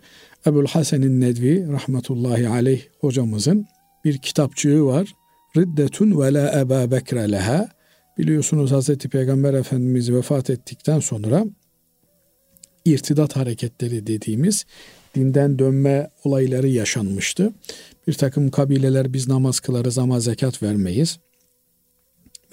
Ebul 0.47 0.65
Hasen'in 0.65 1.21
Nedvi 1.21 1.67
rahmetullahi 1.67 2.49
aleyh 2.49 2.81
hocamızın 2.99 3.65
bir 4.05 4.17
kitapçığı 4.17 4.85
var. 4.85 5.13
Riddetun 5.57 6.21
ve 6.21 6.33
la 6.33 6.59
Eba 6.59 6.91
Bekre 6.91 7.31
leha. 7.31 7.69
Biliyorsunuz 8.17 8.71
Hazreti 8.71 9.09
Peygamber 9.09 9.53
Efendimiz 9.53 10.11
vefat 10.11 10.49
ettikten 10.49 10.99
sonra 10.99 11.45
irtidat 12.85 13.35
hareketleri 13.35 14.07
dediğimiz 14.07 14.65
dinden 15.15 15.59
dönme 15.59 16.09
olayları 16.23 16.67
yaşanmıştı. 16.67 17.53
Bir 18.07 18.13
takım 18.13 18.51
kabileler 18.51 19.13
biz 19.13 19.27
namaz 19.27 19.59
kılarız 19.59 19.97
ama 19.97 20.19
zekat 20.19 20.63
vermeyiz. 20.63 21.19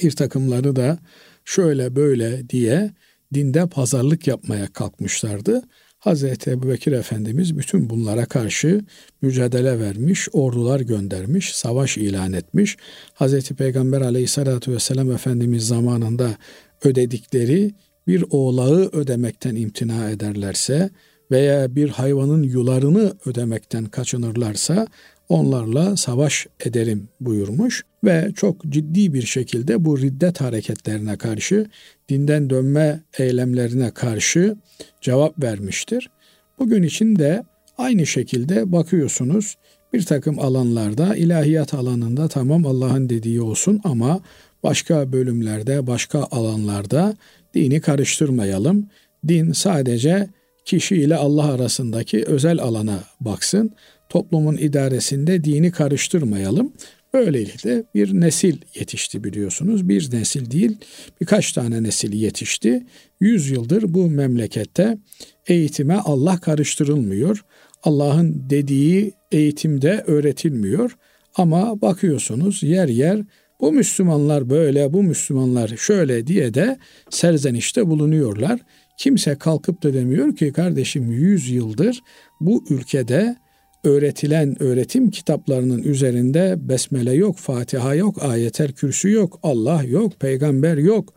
Bir 0.02 0.10
takımları 0.10 0.76
da 0.76 0.98
şöyle 1.44 1.96
böyle 1.96 2.48
diye 2.48 2.90
dinde 3.34 3.66
pazarlık 3.66 4.26
yapmaya 4.26 4.72
kalkmışlardı. 4.72 5.62
Hazreti 5.98 6.50
Ebu 6.50 6.68
Bekir 6.68 6.92
Efendimiz 6.92 7.58
bütün 7.58 7.90
bunlara 7.90 8.26
karşı 8.26 8.80
mücadele 9.22 9.80
vermiş, 9.80 10.28
ordular 10.32 10.80
göndermiş, 10.80 11.54
savaş 11.54 11.96
ilan 11.96 12.32
etmiş. 12.32 12.76
Hazreti 13.14 13.54
Peygamber 13.54 14.00
aleyhissalatü 14.00 14.72
vesselam 14.72 15.12
Efendimiz 15.12 15.66
zamanında 15.66 16.36
ödedikleri 16.84 17.74
bir 18.06 18.24
oğlağı 18.30 18.90
ödemekten 18.92 19.56
imtina 19.56 20.10
ederlerse 20.10 20.90
veya 21.34 21.76
bir 21.76 21.88
hayvanın 21.88 22.42
yularını 22.42 23.12
ödemekten 23.26 23.84
kaçınırlarsa 23.84 24.86
onlarla 25.28 25.96
savaş 25.96 26.46
ederim 26.64 27.08
buyurmuş 27.20 27.82
ve 28.04 28.32
çok 28.36 28.64
ciddi 28.68 29.14
bir 29.14 29.22
şekilde 29.22 29.84
bu 29.84 30.00
riddet 30.00 30.40
hareketlerine 30.40 31.16
karşı 31.16 31.66
dinden 32.08 32.50
dönme 32.50 33.00
eylemlerine 33.18 33.90
karşı 33.90 34.56
cevap 35.00 35.42
vermiştir. 35.42 36.10
Bugün 36.58 36.82
için 36.82 37.16
de 37.16 37.44
aynı 37.78 38.06
şekilde 38.06 38.72
bakıyorsunuz 38.72 39.56
bir 39.92 40.04
takım 40.04 40.38
alanlarda 40.38 41.16
ilahiyat 41.16 41.74
alanında 41.74 42.28
tamam 42.28 42.66
Allah'ın 42.66 43.08
dediği 43.08 43.40
olsun 43.40 43.80
ama 43.84 44.20
başka 44.62 45.12
bölümlerde 45.12 45.86
başka 45.86 46.28
alanlarda 46.30 47.16
dini 47.54 47.80
karıştırmayalım. 47.80 48.86
Din 49.28 49.52
sadece 49.52 50.28
kişi 50.64 50.96
ile 50.96 51.16
Allah 51.16 51.52
arasındaki 51.52 52.24
özel 52.24 52.60
alana 52.60 53.04
baksın. 53.20 53.70
Toplumun 54.08 54.56
idaresinde 54.56 55.44
dini 55.44 55.70
karıştırmayalım. 55.70 56.72
Böylelikle 57.14 57.84
bir 57.94 58.20
nesil 58.20 58.56
yetişti 58.74 59.24
biliyorsunuz. 59.24 59.88
Bir 59.88 60.12
nesil 60.12 60.50
değil 60.50 60.76
birkaç 61.20 61.52
tane 61.52 61.82
nesil 61.82 62.12
yetişti. 62.12 62.86
Yüz 63.20 63.50
yıldır 63.50 63.94
bu 63.94 64.10
memlekette 64.10 64.98
eğitime 65.46 65.94
Allah 65.94 66.40
karıştırılmıyor. 66.40 67.44
Allah'ın 67.82 68.50
dediği 68.50 69.14
eğitimde 69.32 70.04
öğretilmiyor. 70.06 70.96
Ama 71.34 71.80
bakıyorsunuz 71.80 72.62
yer 72.62 72.88
yer 72.88 73.20
bu 73.60 73.72
Müslümanlar 73.72 74.50
böyle, 74.50 74.92
bu 74.92 75.02
Müslümanlar 75.02 75.68
şöyle 75.68 76.26
diye 76.26 76.54
de 76.54 76.78
serzenişte 77.10 77.86
bulunuyorlar. 77.86 78.60
Kimse 78.96 79.34
kalkıp 79.34 79.82
da 79.82 79.94
demiyor 79.94 80.36
ki 80.36 80.52
kardeşim 80.52 81.10
100 81.10 81.50
yıldır 81.50 82.02
bu 82.40 82.64
ülkede 82.70 83.36
öğretilen 83.84 84.62
öğretim 84.62 85.10
kitaplarının 85.10 85.82
üzerinde 85.82 86.56
besmele 86.58 87.12
yok, 87.12 87.36
Fatiha 87.36 87.94
yok, 87.94 88.22
ayetel 88.22 88.72
kürsü 88.72 89.10
yok, 89.10 89.40
Allah 89.42 89.82
yok, 89.82 90.20
peygamber 90.20 90.76
yok. 90.76 91.14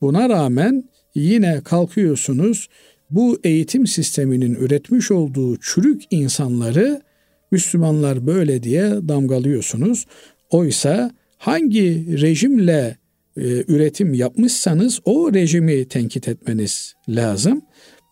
Buna 0.00 0.28
rağmen 0.28 0.84
yine 1.14 1.60
kalkıyorsunuz 1.64 2.68
bu 3.10 3.38
eğitim 3.44 3.86
sisteminin 3.86 4.54
üretmiş 4.54 5.10
olduğu 5.10 5.60
çürük 5.60 6.02
insanları 6.10 7.02
Müslümanlar 7.50 8.26
böyle 8.26 8.62
diye 8.62 8.82
damgalıyorsunuz. 8.82 10.06
Oysa 10.50 11.10
hangi 11.38 12.20
rejimle 12.20 12.96
e, 13.36 13.64
üretim 13.68 14.14
yapmışsanız 14.14 15.00
o 15.04 15.34
rejimi 15.34 15.88
tenkit 15.88 16.28
etmeniz 16.28 16.94
lazım. 17.08 17.62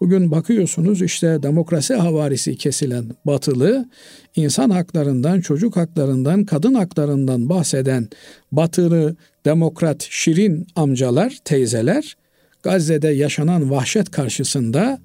Bugün 0.00 0.30
bakıyorsunuz 0.30 1.02
işte 1.02 1.42
demokrasi 1.42 1.94
havarisi 1.94 2.56
kesilen 2.56 3.04
batılı 3.26 3.88
insan 4.36 4.70
haklarından, 4.70 5.40
çocuk 5.40 5.76
haklarından, 5.76 6.44
kadın 6.44 6.74
haklarından 6.74 7.48
bahseden 7.48 8.08
batılı 8.52 9.16
demokrat 9.44 10.06
şirin 10.10 10.66
amcalar, 10.76 11.38
teyzeler 11.44 12.16
Gazze'de 12.62 13.08
yaşanan 13.08 13.70
vahşet 13.70 14.10
karşısında 14.10 14.98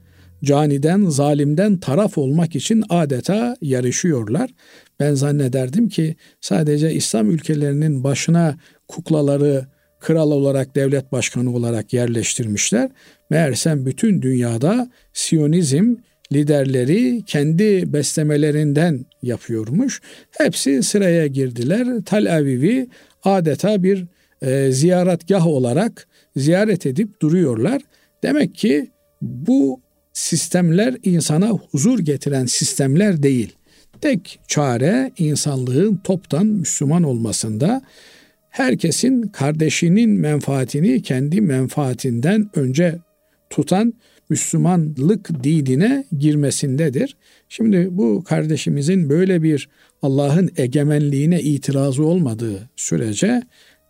caniden, 0.43 1.05
zalimden 1.05 1.77
taraf 1.77 2.17
olmak 2.17 2.55
için 2.55 2.83
adeta 2.89 3.55
yarışıyorlar. 3.61 4.49
Ben 4.99 5.13
zannederdim 5.13 5.89
ki 5.89 6.15
sadece 6.41 6.93
İslam 6.93 7.31
ülkelerinin 7.31 8.03
başına 8.03 8.57
kuklaları 8.87 9.65
kral 9.99 10.31
olarak, 10.31 10.75
devlet 10.75 11.11
başkanı 11.11 11.55
olarak 11.55 11.93
yerleştirmişler. 11.93 12.89
Meğersem 13.29 13.85
bütün 13.85 14.21
dünyada 14.21 14.91
Siyonizm 15.13 15.95
liderleri 16.33 17.23
kendi 17.25 17.93
beslemelerinden 17.93 19.05
yapıyormuş. 19.23 20.01
Hepsi 20.37 20.83
sıraya 20.83 21.27
girdiler. 21.27 21.87
Tel 22.05 22.35
Aviv'i 22.37 22.87
adeta 23.23 23.83
bir 23.83 24.05
e, 24.41 24.71
ziyaretgah 24.71 25.47
olarak 25.47 26.07
ziyaret 26.35 26.85
edip 26.85 27.21
duruyorlar. 27.21 27.81
Demek 28.23 28.55
ki 28.55 28.91
bu 29.21 29.81
sistemler 30.13 30.95
insana 31.03 31.49
huzur 31.49 31.99
getiren 31.99 32.45
sistemler 32.45 33.23
değil. 33.23 33.55
Tek 34.01 34.39
çare 34.47 35.11
insanlığın 35.17 35.95
toptan 36.03 36.45
Müslüman 36.45 37.03
olmasında 37.03 37.81
herkesin 38.49 39.21
kardeşinin 39.21 40.09
menfaatini 40.09 41.01
kendi 41.01 41.41
menfaatinden 41.41 42.49
önce 42.55 42.99
tutan 43.49 43.93
Müslümanlık 44.29 45.43
dinine 45.43 46.05
girmesindedir. 46.19 47.17
Şimdi 47.49 47.87
bu 47.91 48.23
kardeşimizin 48.23 49.09
böyle 49.09 49.43
bir 49.43 49.69
Allah'ın 50.01 50.49
egemenliğine 50.57 51.41
itirazı 51.41 52.03
olmadığı 52.03 52.69
sürece 52.75 53.41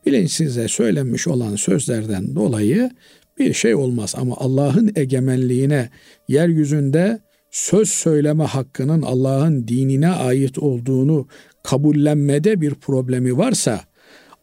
bilinçsizce 0.05 0.67
söylenmiş 0.67 1.27
olan 1.27 1.55
sözlerden 1.55 2.35
dolayı 2.35 2.91
bir 3.37 3.53
şey 3.53 3.75
olmaz. 3.75 4.15
Ama 4.17 4.35
Allah'ın 4.37 4.91
egemenliğine 4.95 5.89
yeryüzünde 6.27 7.19
söz 7.51 7.89
söyleme 7.89 8.43
hakkının 8.43 9.01
Allah'ın 9.01 9.67
dinine 9.67 10.09
ait 10.09 10.59
olduğunu 10.59 11.27
kabullenmede 11.63 12.61
bir 12.61 12.73
problemi 12.73 13.37
varsa 13.37 13.81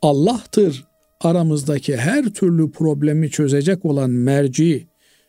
Allah'tır 0.06 0.84
aramızdaki 1.20 1.96
her 1.96 2.24
türlü 2.24 2.70
problemi 2.70 3.30
çözecek 3.30 3.84
olan 3.84 4.10
merci 4.10 4.86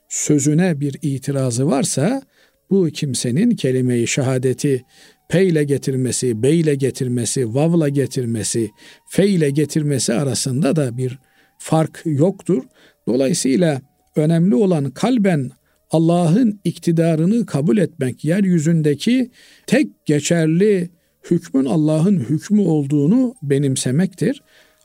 sözüne 0.10 0.80
bir 0.80 0.96
itirazı 1.02 1.68
varsa 1.68 2.22
bu 2.70 2.88
kimsenin 2.88 3.52
kelime-i 3.52 4.08
şehadeti 4.08 4.86
peyle 5.30 5.64
getirmesi, 5.64 6.44
beyle 6.44 6.76
getirmesi, 6.76 7.54
vavla 7.54 7.90
getirmesi, 7.90 8.70
feyle 9.10 9.50
getirmesi 9.50 10.14
arasında 10.14 10.76
da 10.76 10.98
bir 10.98 11.20
fark 11.58 12.02
yoktur. 12.06 12.64
Dolayısıyla 13.08 13.82
önemli 14.16 14.56
olan 14.56 14.92
kalben 14.92 15.52
Allah'ın 15.92 16.60
iktidarını 16.64 17.46
kabul 17.46 17.78
etmek, 17.78 18.26
yeryüzündeki 18.26 19.32
tek 19.68 20.06
geçerli 20.06 20.90
hükmün 21.32 21.66
Allah'ın 21.66 22.20
hükmü 22.20 22.62
olduğunu 22.62 23.36
benimsemektir. 23.42 24.42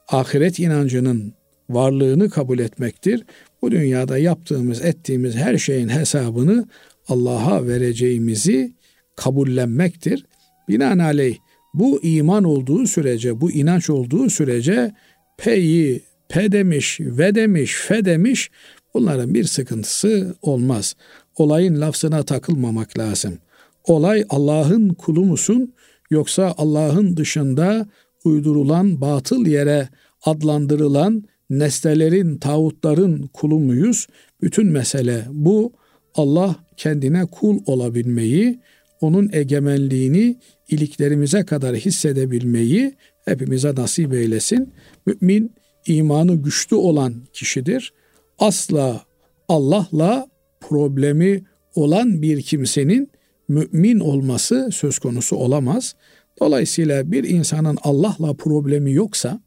Ahiret 0.09 0.59
inancının 0.59 1.35
varlığını 1.71 2.31
kabul 2.31 2.59
etmektir. 2.59 3.25
Bu 3.63 3.71
dünyada 3.71 4.19
yaptığımız, 4.19 4.85
ettiğimiz 4.85 5.37
her 5.37 5.59
şeyin 5.59 5.89
hesabını 5.89 6.69
Allah'a 7.09 7.67
vereceğimizi 7.67 8.73
kabullenmektir. 9.17 10.27
Binaenaleyh 10.69 11.37
bu 11.75 12.01
iman 12.03 12.45
olduğu 12.45 12.87
sürece, 12.87 13.41
bu 13.41 13.51
inanç 13.51 13.91
olduğu 13.91 14.31
sürece 14.31 14.93
peyi, 15.39 16.03
pe 16.29 16.53
demiş, 16.53 17.01
ve 17.01 17.35
demiş, 17.35 17.75
fe 17.75 18.05
demiş 18.05 18.51
bunların 18.95 19.35
bir 19.35 19.45
sıkıntısı 19.45 20.35
olmaz. 20.43 20.97
Olayın 21.37 21.81
lafzına 21.81 22.23
takılmamak 22.23 22.99
lazım. 22.99 23.39
Olay 23.85 24.25
Allah'ın 24.29 24.89
kulu 24.89 25.25
musun 25.25 25.75
yoksa 26.11 26.55
Allah'ın 26.59 27.17
dışında 27.17 27.87
uydurulan 28.25 29.01
batıl 29.01 29.47
yere 29.47 29.89
adlandırılan 30.23 31.25
nesnelerin, 31.51 32.37
tağutların 32.37 33.31
kulu 33.33 33.59
muyuz? 33.59 34.07
Bütün 34.43 34.67
mesele 34.67 35.25
bu. 35.33 35.73
Allah 36.15 36.57
kendine 36.77 37.27
kul 37.27 37.59
olabilmeyi, 37.67 38.61
onun 39.01 39.31
egemenliğini 39.33 40.37
iliklerimize 40.69 41.45
kadar 41.45 41.77
hissedebilmeyi 41.77 42.95
hepimize 43.25 43.75
nasip 43.75 44.13
eylesin. 44.13 44.73
Mümin 45.07 45.53
imanı 45.87 46.35
güçlü 46.35 46.77
olan 46.77 47.15
kişidir. 47.33 47.93
Asla 48.39 49.05
Allah'la 49.49 50.27
problemi 50.61 51.45
olan 51.75 52.23
bir 52.23 52.43
kimsenin 52.43 53.11
mümin 53.49 54.01
olması 54.01 54.69
söz 54.73 54.99
konusu 54.99 55.37
olamaz. 55.37 55.95
Dolayısıyla 56.43 57.13
bir 57.13 57.25
insanın 57.25 57.79
Allah'la 57.83 58.35
problemi 58.35 58.93
yoksa 58.93 59.41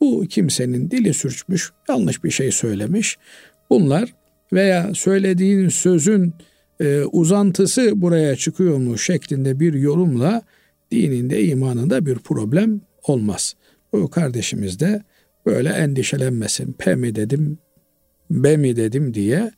bu 0.00 0.26
kimsenin 0.26 0.90
dili 0.90 1.14
sürçmüş, 1.14 1.72
yanlış 1.88 2.24
bir 2.24 2.30
şey 2.30 2.52
söylemiş. 2.52 3.18
Bunlar 3.70 4.14
veya 4.52 4.94
söylediğin 4.94 5.68
sözün 5.68 6.34
e, 6.80 7.02
uzantısı 7.02 8.02
buraya 8.02 8.36
çıkıyor 8.36 8.76
mu 8.76 8.98
şeklinde 8.98 9.60
bir 9.60 9.74
yorumla 9.74 10.42
dininde, 10.90 11.44
imanında 11.44 12.06
bir 12.06 12.18
problem 12.18 12.80
olmaz. 13.02 13.54
Bu 13.92 14.10
kardeşimiz 14.10 14.80
de 14.80 15.02
böyle 15.46 15.68
endişelenmesin. 15.68 16.72
P 16.72 16.94
mi 16.94 17.14
dedim, 17.14 17.58
B 18.30 18.56
mi 18.56 18.76
dedim 18.76 19.14
diye 19.14 19.50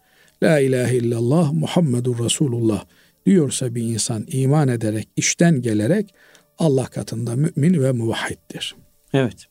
La 0.42 0.59
ilahe 0.59 0.96
illallah 0.96 1.53
Muhammedur 1.53 2.24
Resulullah 2.24 2.85
diyorsa 3.27 3.74
bir 3.74 3.83
insan 3.83 4.24
iman 4.29 4.68
ederek, 4.68 5.09
işten 5.16 5.62
gelerek 5.62 6.14
Allah 6.58 6.86
katında 6.86 7.36
mümin 7.36 7.82
ve 7.82 7.92
muvahhiddir. 7.92 8.74
Evet. 9.12 9.46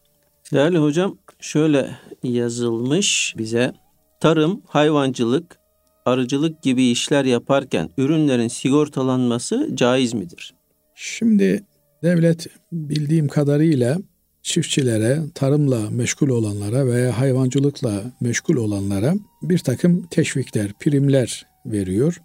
Değerli 0.54 0.78
hocam 0.78 1.18
şöyle 1.40 1.98
yazılmış 2.24 3.34
bize. 3.38 3.74
Tarım, 4.20 4.62
hayvancılık, 4.68 5.58
arıcılık 6.06 6.62
gibi 6.62 6.86
işler 6.86 7.26
yaparken 7.26 7.90
ürünlerin 7.98 8.48
sigortalanması 8.48 9.70
caiz 9.74 10.14
midir? 10.14 10.54
Şimdi 10.96 11.64
devlet 12.04 12.48
bildiğim 12.72 13.28
kadarıyla 13.28 13.98
çiftçilere, 14.42 15.20
tarımla 15.36 15.90
meşgul 15.90 16.30
olanlara 16.30 16.86
veya 16.86 17.20
hayvancılıkla 17.20 18.04
meşgul 18.22 18.58
olanlara 18.58 19.14
bir 19.42 19.60
takım 19.60 20.08
teşvikler, 20.08 20.74
primler 20.80 21.46
veriyor. 21.66 22.22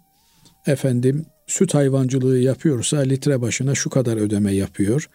Efendim 0.67 1.25
süt 1.49 1.73
hayvancılığı 1.73 2.39
yapıyorsa 2.39 2.99
litre 2.99 3.41
başına 3.41 3.75
şu 3.75 3.89
kadar 3.89 4.17
ödeme 4.17 4.53
yapıyor. 4.53 5.09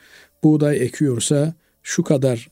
Buğday 0.44 0.82
ekiyorsa 0.82 1.54
şu 1.82 2.02
kadar 2.02 2.48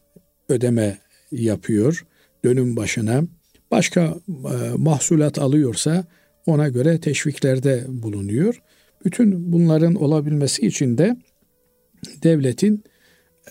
ödeme 0.49 0.99
yapıyor 1.33 2.07
dönüm 2.45 2.77
başına. 2.77 3.23
Başka 3.71 4.01
e, 4.29 4.55
mahsulat 4.77 5.39
alıyorsa 5.39 6.05
ona 6.47 6.69
göre 6.69 7.01
teşviklerde 7.01 7.85
bulunuyor. 7.89 8.63
Bütün 9.05 9.53
bunların 9.53 9.95
olabilmesi 9.95 10.67
için 10.67 10.99
de 10.99 11.17
devletin 12.23 12.85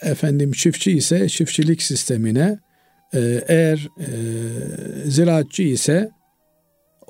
efendim 0.02 0.52
çiftçi 0.52 0.92
ise 0.92 1.30
çiftçilik 1.30 1.82
sistemine 1.82 2.60
e, 3.14 3.44
eğer 3.48 3.90
e, 4.00 4.10
ziraatçı 5.10 5.64
ise 5.64 6.12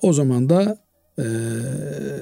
o 0.01 0.13
zaman 0.13 0.49
da 0.49 0.77
e, 1.21 1.25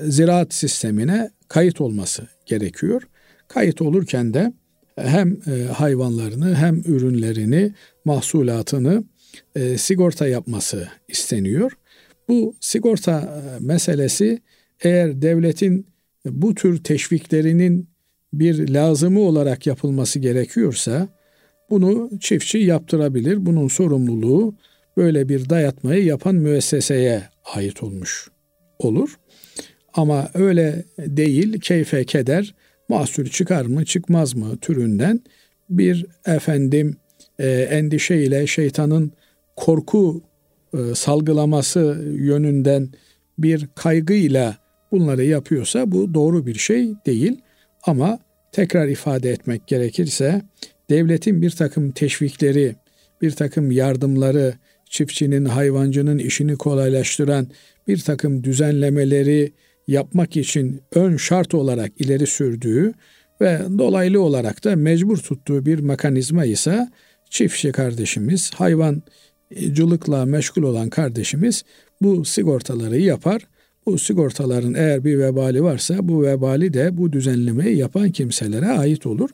ziraat 0.10 0.54
sistemine 0.54 1.32
kayıt 1.48 1.82
olması 1.82 2.28
gerekiyor. 2.46 3.02
Kayıt 3.48 3.82
olurken 3.82 4.34
de 4.34 4.54
hem 4.96 5.38
e, 5.48 5.64
hayvanlarını 5.64 6.56
hem 6.56 6.82
ürünlerini, 6.86 7.74
mahsulatını 8.06 9.04
e, 9.56 9.78
sigorta 9.78 10.28
yapması 10.28 10.88
isteniyor. 11.08 11.72
Bu 12.28 12.56
sigorta 12.60 13.20
e, 13.22 13.66
meselesi 13.66 14.42
eğer 14.84 15.22
devletin 15.22 15.88
bu 16.26 16.56
tür 16.56 16.84
teşviklerinin 16.84 17.90
bir 18.34 18.70
lazımı 18.74 19.20
olarak 19.20 19.68
yapılması 19.68 20.20
gerekiyorsa 20.20 21.08
bunu 21.70 22.10
çiftçi 22.20 22.58
yaptırabilir. 22.58 23.46
Bunun 23.46 23.68
sorumluluğu 23.68 24.56
böyle 24.98 25.30
bir 25.30 25.50
dayatmayı 25.50 26.06
yapan 26.06 26.36
müesseseye 26.36 27.24
ait 27.56 27.84
olmuş 27.84 28.30
olur. 28.80 29.20
Ama 29.94 30.30
öyle 30.34 30.84
değil, 31.00 31.60
keyfe 31.60 32.04
keder, 32.04 32.56
mahsul 32.90 33.26
çıkar 33.26 33.66
mı 33.66 33.86
çıkmaz 33.86 34.36
mı 34.36 34.58
türünden 34.58 35.22
bir 35.70 36.06
efendim 36.26 36.98
e, 37.40 37.50
endişeyle 37.50 38.48
şeytanın 38.48 39.12
korku 39.56 40.22
e, 40.74 40.96
salgılaması 40.96 42.04
yönünden 42.06 42.90
bir 43.38 43.68
kaygıyla 43.76 44.58
bunları 44.92 45.26
yapıyorsa 45.26 45.92
bu 45.92 46.14
doğru 46.14 46.46
bir 46.46 46.56
şey 46.56 46.94
değil. 47.06 47.42
Ama 47.84 48.20
tekrar 48.52 48.88
ifade 48.88 49.30
etmek 49.30 49.68
gerekirse 49.68 50.42
devletin 50.90 51.42
bir 51.42 51.52
takım 51.52 51.92
teşvikleri, 51.92 52.76
bir 53.22 53.32
takım 53.32 53.72
yardımları, 53.72 54.54
çiftçinin, 54.90 55.46
hayvancının 55.46 56.18
işini 56.18 56.58
kolaylaştıran 56.58 57.48
bir 57.90 58.00
takım 58.00 58.44
düzenlemeleri 58.44 59.54
yapmak 59.88 60.38
için 60.38 60.82
ön 60.96 61.18
şart 61.18 61.54
olarak 61.54 61.92
ileri 62.02 62.28
sürdüğü 62.28 62.94
ve 63.42 63.60
dolaylı 63.78 64.22
olarak 64.22 64.64
da 64.64 64.76
mecbur 64.76 65.18
tuttuğu 65.18 65.66
bir 65.66 65.80
mekanizma 65.80 66.46
ise 66.46 66.90
çiftçi 67.30 67.72
kardeşimiz, 67.72 68.52
hayvancılıkla 68.54 70.26
meşgul 70.26 70.64
olan 70.64 70.90
kardeşimiz 70.90 71.64
bu 72.02 72.26
sigortaları 72.26 72.98
yapar. 72.98 73.48
Bu 73.86 73.98
sigortaların 73.98 74.74
eğer 74.74 75.04
bir 75.04 75.20
vebali 75.20 75.64
varsa 75.64 75.96
bu 76.02 76.24
vebali 76.24 76.74
de 76.74 76.98
bu 76.98 77.14
düzenlemeyi 77.14 77.78
yapan 77.78 78.12
kimselere 78.12 78.68
ait 78.68 79.06
olur. 79.06 79.30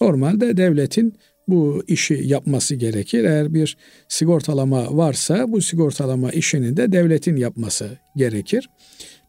Normalde 0.00 0.56
devletin 0.56 1.14
bu 1.50 1.82
işi 1.86 2.20
yapması 2.24 2.74
gerekir. 2.74 3.24
Eğer 3.24 3.54
bir 3.54 3.76
sigortalama 4.08 4.96
varsa 4.96 5.52
bu 5.52 5.60
sigortalama 5.60 6.30
işini 6.30 6.76
de 6.76 6.92
devletin 6.92 7.36
yapması 7.36 7.98
gerekir. 8.16 8.68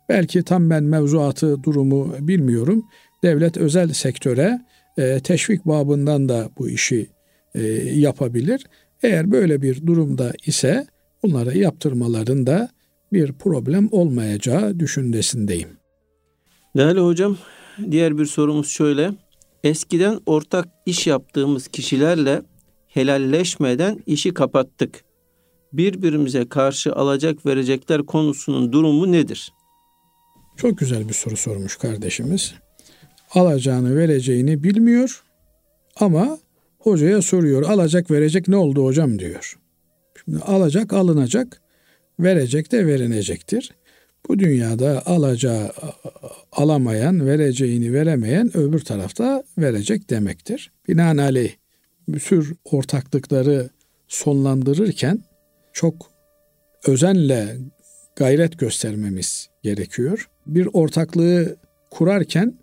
Belki 0.10 0.44
tam 0.44 0.70
ben 0.70 0.84
mevzuatı 0.84 1.64
durumu 1.64 2.16
bilmiyorum. 2.20 2.86
Devlet 3.24 3.58
özel 3.58 3.94
sektöre 3.94 4.62
e, 4.98 5.20
teşvik 5.20 5.66
babından 5.66 6.30
da 6.30 6.50
bu 6.58 6.70
işi 6.70 7.10
e, 7.56 7.62
yapabilir. 7.94 8.66
Eğer 9.04 9.32
böyle 9.32 9.62
bir 9.62 9.88
durumda 9.88 10.34
ise 10.46 10.88
bunları 11.24 11.58
yaptırmalarında 11.58 12.70
bir 13.14 13.34
problem 13.34 13.90
olmayacağı 13.92 14.80
düşüncesindeyim. 14.80 15.70
Değerli 16.78 17.00
hocam, 17.00 17.38
diğer 17.92 18.18
bir 18.18 18.26
sorumuz 18.26 18.68
şöyle. 18.68 19.12
Eskiden 19.64 20.20
ortak 20.26 20.68
iş 20.86 21.08
yaptığımız 21.08 21.68
kişilerle 21.68 22.42
helalleşmeden 22.88 24.00
işi 24.06 24.34
kapattık. 24.34 25.04
Birbirimize 25.74 26.50
karşı 26.50 26.94
alacak 26.94 27.46
verecekler 27.46 28.06
konusunun 28.06 28.72
durumu 28.72 29.12
nedir? 29.12 29.54
Çok 30.58 30.78
güzel 30.78 31.10
bir 31.10 31.14
soru 31.14 31.38
sormuş 31.38 31.78
kardeşimiz. 31.78 32.54
Alacağını 33.34 33.98
vereceğini 33.98 34.64
bilmiyor 34.64 35.24
ama 35.96 36.38
hocaya 36.80 37.22
soruyor. 37.22 37.64
Alacak 37.64 38.12
verecek 38.12 38.48
ne 38.48 38.56
oldu 38.56 38.86
hocam 38.86 39.20
diyor. 39.20 39.60
Şimdi 40.26 40.40
alacak 40.40 40.94
alınacak, 40.94 41.62
verecek 42.20 42.72
de 42.72 42.88
verilecektir. 42.88 43.72
Bu 44.32 44.40
dünyada 44.40 45.06
alacağı 45.06 45.72
alamayan, 46.52 47.28
vereceğini 47.28 47.94
veremeyen 47.94 48.58
öbür 48.58 48.80
tarafta 48.80 49.44
verecek 49.58 50.10
demektir. 50.10 50.72
Binaenaleyh 50.88 51.54
bu 52.08 52.20
tür 52.20 52.54
ortaklıkları 52.64 53.70
sonlandırırken 54.08 55.24
çok 55.74 56.12
özenle 56.88 57.58
gayret 58.16 58.60
göstermemiz 58.60 59.50
gerekiyor. 59.64 60.30
Bir 60.48 60.68
ortaklığı 60.74 61.56
kurarken 61.90 62.54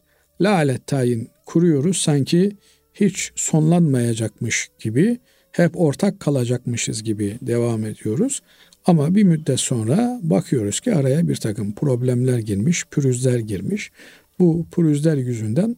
lalet 0.40 0.86
tayin 0.86 1.30
kuruyoruz 1.46 1.96
sanki 1.96 2.56
hiç 2.94 3.32
sonlanmayacakmış 3.36 4.68
gibi 4.78 5.18
hep 5.52 5.80
ortak 5.80 6.20
kalacakmışız 6.20 7.02
gibi 7.02 7.38
devam 7.42 7.84
ediyoruz. 7.84 8.42
Ama 8.88 9.14
bir 9.14 9.22
müddet 9.22 9.60
sonra 9.60 10.20
bakıyoruz 10.22 10.80
ki 10.80 10.94
araya 10.94 11.28
bir 11.28 11.36
takım 11.36 11.74
problemler 11.74 12.38
girmiş, 12.38 12.84
pürüzler 12.86 13.38
girmiş. 13.38 13.90
Bu 14.38 14.66
pürüzler 14.72 15.16
yüzünden 15.16 15.76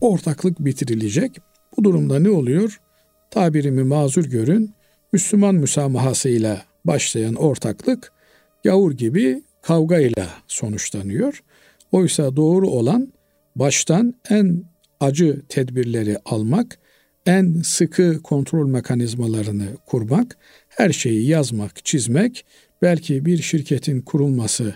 ortaklık 0.00 0.60
bitirilecek. 0.60 1.38
Bu 1.76 1.84
durumda 1.84 2.18
ne 2.18 2.30
oluyor? 2.30 2.80
Tabirimi 3.30 3.82
mazur 3.82 4.24
görün. 4.24 4.70
Müslüman 5.12 5.54
müsamahasıyla 5.54 6.62
başlayan 6.84 7.34
ortaklık 7.34 8.12
gavur 8.64 8.92
gibi 8.92 9.42
kavgayla 9.62 10.28
sonuçlanıyor. 10.48 11.42
Oysa 11.92 12.36
doğru 12.36 12.68
olan 12.68 13.12
baştan 13.56 14.14
en 14.30 14.64
acı 15.00 15.42
tedbirleri 15.48 16.18
almak, 16.24 16.78
en 17.26 17.62
sıkı 17.64 18.22
kontrol 18.22 18.68
mekanizmalarını 18.68 19.66
kurmak, 19.86 20.36
her 20.68 20.90
şeyi 20.90 21.28
yazmak, 21.28 21.84
çizmek, 21.84 22.44
belki 22.82 23.24
bir 23.24 23.42
şirketin 23.42 24.00
kurulması 24.00 24.74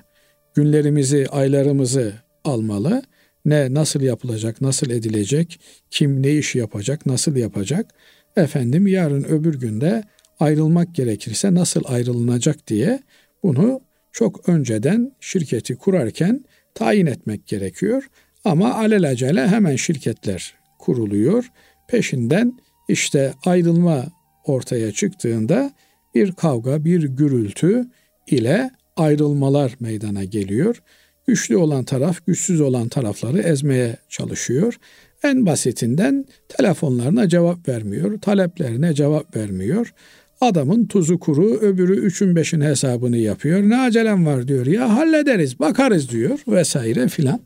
günlerimizi, 0.55 1.27
aylarımızı 1.29 2.15
almalı. 2.45 3.03
Ne 3.45 3.75
nasıl 3.75 4.01
yapılacak, 4.01 4.61
nasıl 4.61 4.91
edilecek, 4.91 5.61
kim 5.91 6.23
ne 6.23 6.33
iş 6.33 6.55
yapacak, 6.55 7.07
nasıl 7.07 7.37
yapacak. 7.37 7.95
Efendim 8.37 8.87
yarın 8.87 9.25
öbür 9.25 9.61
günde 9.61 10.05
ayrılmak 10.41 10.95
gerekirse 10.95 11.55
nasıl 11.55 11.83
ayrılınacak 11.85 12.67
diye 12.69 13.01
bunu 13.43 13.81
çok 14.13 14.49
önceden 14.49 15.13
şirketi 15.21 15.77
kurarken 15.77 16.45
tayin 16.75 17.07
etmek 17.07 17.47
gerekiyor. 17.47 18.09
Ama 18.45 18.75
alelacele 18.75 19.49
hemen 19.49 19.77
şirketler 19.77 20.55
kuruluyor. 20.79 21.51
Peşinden 21.91 22.59
işte 22.89 23.35
ayrılma 23.45 24.05
ortaya 24.45 24.93
çıktığında 24.93 25.73
bir 26.15 26.33
kavga, 26.33 26.85
bir 26.85 27.03
gürültü 27.03 27.85
ile 28.27 28.71
ayrılmalar 28.97 29.77
meydana 29.81 30.25
geliyor. 30.25 30.83
Güçlü 31.27 31.57
olan 31.57 31.85
taraf 31.85 32.27
güçsüz 32.27 32.61
olan 32.61 32.89
tarafları 32.89 33.39
ezmeye 33.39 33.97
çalışıyor. 34.09 34.75
En 35.23 35.47
basitinden 35.47 36.25
telefonlarına 36.49 37.29
cevap 37.29 37.69
vermiyor, 37.69 38.21
taleplerine 38.21 38.95
cevap 38.95 39.37
vermiyor. 39.37 39.95
Adamın 40.41 40.87
tuzu 40.87 41.19
kuru, 41.19 41.47
öbürü 41.47 42.07
üçün 42.07 42.37
beşin 42.37 42.61
hesabını 42.61 43.17
yapıyor. 43.17 43.63
Ne 43.63 43.79
acelem 43.79 44.27
var 44.27 44.49
diyor 44.49 44.67
ya 44.67 44.97
hallederiz, 44.97 45.59
bakarız 45.59 46.11
diyor 46.11 46.39
vesaire 46.49 47.09
filan. 47.09 47.41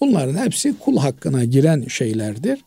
Bunların 0.00 0.44
hepsi 0.44 0.78
kul 0.78 0.96
hakkına 0.96 1.44
giren 1.44 1.84
şeylerdir 1.88 2.60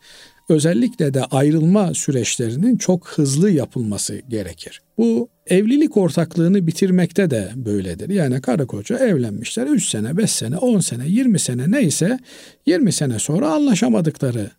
özellikle 0.49 1.13
de 1.13 1.23
ayrılma 1.23 1.93
süreçlerinin 1.93 2.77
çok 2.77 3.07
hızlı 3.07 3.51
yapılması 3.51 4.21
gerekir. 4.29 4.81
Bu 4.97 5.29
evlilik 5.47 5.97
ortaklığını 5.97 6.67
bitirmekte 6.67 7.29
de 7.29 7.51
böyledir. 7.55 8.09
Yani 8.09 8.41
karı 8.41 8.67
koca 8.67 8.97
evlenmişler 8.97 9.67
3 9.67 9.89
sene, 9.89 10.17
5 10.17 10.31
sene, 10.31 10.57
10 10.57 10.79
sene, 10.79 11.07
20 11.07 11.39
sene 11.39 11.71
neyse 11.71 12.19
20 12.65 12.91
sene 12.91 13.19
sonra 13.19 13.51
anlaşamadıkları 13.51 14.51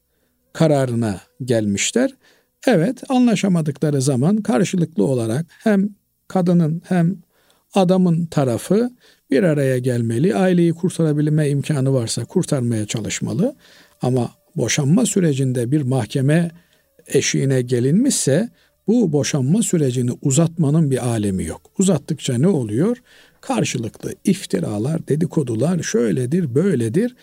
kararına 0.52 1.20
gelmişler. 1.44 2.10
Evet 2.66 3.02
anlaşamadıkları 3.08 4.02
zaman 4.02 4.36
karşılıklı 4.36 5.04
olarak 5.04 5.46
hem 5.58 5.88
kadının 6.28 6.82
hem 6.88 7.16
adamın 7.74 8.26
tarafı 8.26 8.90
bir 9.30 9.42
araya 9.42 9.78
gelmeli. 9.78 10.36
Aileyi 10.36 10.72
kurtarabilme 10.72 11.48
imkanı 11.48 11.92
varsa 11.92 12.24
kurtarmaya 12.24 12.86
çalışmalı. 12.86 13.56
Ama 14.02 14.30
boşanma 14.56 15.06
sürecinde 15.06 15.70
bir 15.70 15.82
mahkeme 15.82 16.50
eşiğine 17.06 17.62
gelinmişse 17.62 18.48
bu 18.86 19.12
boşanma 19.12 19.62
sürecini 19.62 20.10
uzatmanın 20.22 20.90
bir 20.90 21.06
alemi 21.06 21.44
yok. 21.44 21.60
Uzattıkça 21.78 22.38
ne 22.38 22.48
oluyor? 22.48 22.96
Karşılıklı 23.40 24.14
iftiralar, 24.24 25.08
dedikodular 25.08 25.82
şöyledir, 25.82 26.54
böyledir. 26.54 27.16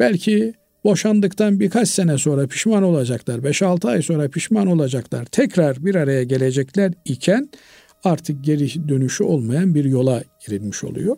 Belki 0.00 0.54
boşandıktan 0.84 1.60
birkaç 1.60 1.88
sene 1.88 2.18
sonra 2.18 2.46
pişman 2.46 2.82
olacaklar, 2.82 3.38
5-6 3.38 3.88
ay 3.88 4.02
sonra 4.02 4.28
pişman 4.28 4.66
olacaklar. 4.66 5.24
Tekrar 5.24 5.84
bir 5.84 5.94
araya 5.94 6.22
gelecekler 6.22 6.92
iken 7.04 7.48
artık 8.04 8.44
geri 8.44 8.88
dönüşü 8.88 9.24
olmayan 9.24 9.74
bir 9.74 9.84
yola 9.84 10.22
girilmiş 10.46 10.84
oluyor. 10.84 11.16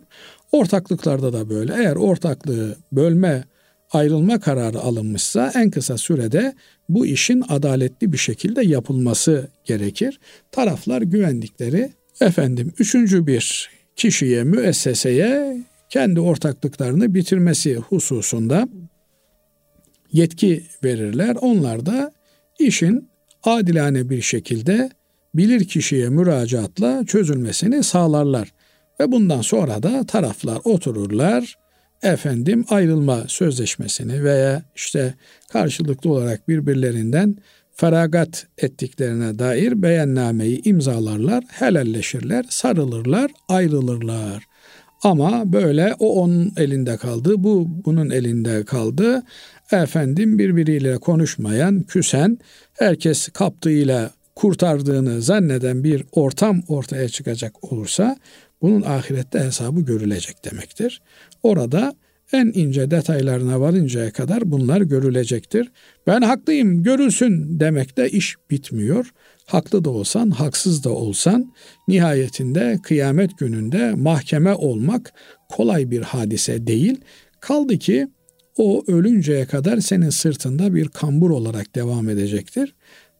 Ortaklıklarda 0.51 1.33
da 1.33 1.49
böyle. 1.49 1.73
Eğer 1.73 1.95
ortaklığı 1.95 2.75
bölme 2.91 3.43
ayrılma 3.91 4.39
kararı 4.39 4.79
alınmışsa 4.79 5.51
en 5.55 5.69
kısa 5.69 5.97
sürede 5.97 6.53
bu 6.89 7.05
işin 7.05 7.43
adaletli 7.49 8.13
bir 8.13 8.17
şekilde 8.17 8.65
yapılması 8.65 9.47
gerekir. 9.65 10.19
Taraflar 10.51 11.01
güvendikleri 11.01 11.91
efendim 12.21 12.73
üçüncü 12.79 13.27
bir 13.27 13.69
kişiye, 13.95 14.43
müesseseye 14.43 15.63
kendi 15.89 16.19
ortaklıklarını 16.19 17.13
bitirmesi 17.13 17.75
hususunda 17.75 18.67
yetki 20.11 20.63
verirler. 20.83 21.35
Onlar 21.41 21.85
da 21.85 22.11
işin 22.59 23.09
adilane 23.43 24.09
bir 24.09 24.21
şekilde 24.21 24.89
bilir 25.35 25.67
kişiye 25.67 26.09
müracaatla 26.09 27.05
çözülmesini 27.05 27.83
sağlarlar. 27.83 28.53
Ve 28.99 29.11
bundan 29.11 29.41
sonra 29.41 29.83
da 29.83 30.03
taraflar 30.05 30.59
otururlar, 30.63 31.57
efendim 32.03 32.65
ayrılma 32.69 33.23
sözleşmesini 33.27 34.23
veya 34.23 34.63
işte 34.75 35.13
karşılıklı 35.49 36.11
olarak 36.11 36.47
birbirlerinden 36.47 37.37
feragat 37.73 38.47
ettiklerine 38.57 39.39
dair 39.39 39.81
beyannameyi 39.81 40.61
imzalarlar, 40.63 41.43
helalleşirler, 41.49 42.45
sarılırlar, 42.49 43.31
ayrılırlar. 43.49 44.43
Ama 45.03 45.53
böyle 45.53 45.95
o 45.99 46.23
onun 46.23 46.53
elinde 46.57 46.97
kaldı, 46.97 47.33
bu 47.37 47.67
bunun 47.85 48.09
elinde 48.09 48.65
kaldı. 48.65 49.23
Efendim 49.71 50.39
birbiriyle 50.39 50.97
konuşmayan, 50.97 51.83
küsen, 51.83 52.37
herkes 52.73 53.27
kaptığıyla 53.27 54.11
kurtardığını 54.35 55.21
zanneden 55.21 55.83
bir 55.83 56.03
ortam 56.11 56.61
ortaya 56.67 57.09
çıkacak 57.09 57.73
olursa 57.73 58.17
bunun 58.61 58.81
ahirette 58.81 59.39
hesabı 59.39 59.81
görülecek 59.81 60.45
demektir. 60.45 61.01
Orada 61.43 61.95
en 62.33 62.51
ince 62.55 62.91
detaylarına 62.91 63.61
varıncaya 63.61 64.11
kadar 64.11 64.51
bunlar 64.51 64.81
görülecektir. 64.81 65.71
Ben 66.07 66.21
haklıyım 66.21 66.83
görülsün 66.83 67.59
demekte 67.59 68.09
iş 68.09 68.35
bitmiyor. 68.49 69.11
Haklı 69.45 69.85
da 69.85 69.89
olsan, 69.89 70.29
haksız 70.29 70.83
da 70.83 70.89
olsan 70.89 71.53
nihayetinde 71.87 72.79
kıyamet 72.83 73.37
gününde 73.37 73.93
mahkeme 73.93 74.53
olmak 74.53 75.13
kolay 75.49 75.91
bir 75.91 76.01
hadise 76.01 76.67
değil. 76.67 77.01
Kaldı 77.39 77.77
ki 77.77 78.07
o 78.57 78.83
ölünceye 78.87 79.45
kadar 79.45 79.77
senin 79.77 80.09
sırtında 80.09 80.75
bir 80.75 80.87
kambur 80.87 81.29
olarak 81.29 81.75
devam 81.75 82.09
edecektir. 82.09 82.75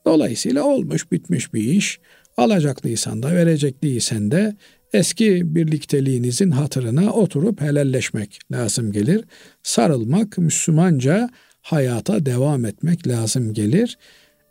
Dolayısıyla 0.05 0.63
olmuş 0.63 1.11
bitmiş 1.11 1.53
bir 1.53 1.63
iş. 1.63 1.99
Alacaklıysan 2.37 3.23
da 3.23 3.35
verecekliysen 3.35 4.31
de 4.31 4.55
eski 4.93 5.55
birlikteliğinizin 5.55 6.51
hatırına 6.51 7.11
oturup 7.11 7.61
helalleşmek 7.61 8.39
lazım 8.51 8.91
gelir. 8.91 9.25
Sarılmak, 9.63 10.37
Müslümanca 10.37 11.29
hayata 11.61 12.25
devam 12.25 12.65
etmek 12.65 13.07
lazım 13.07 13.53
gelir. 13.53 13.97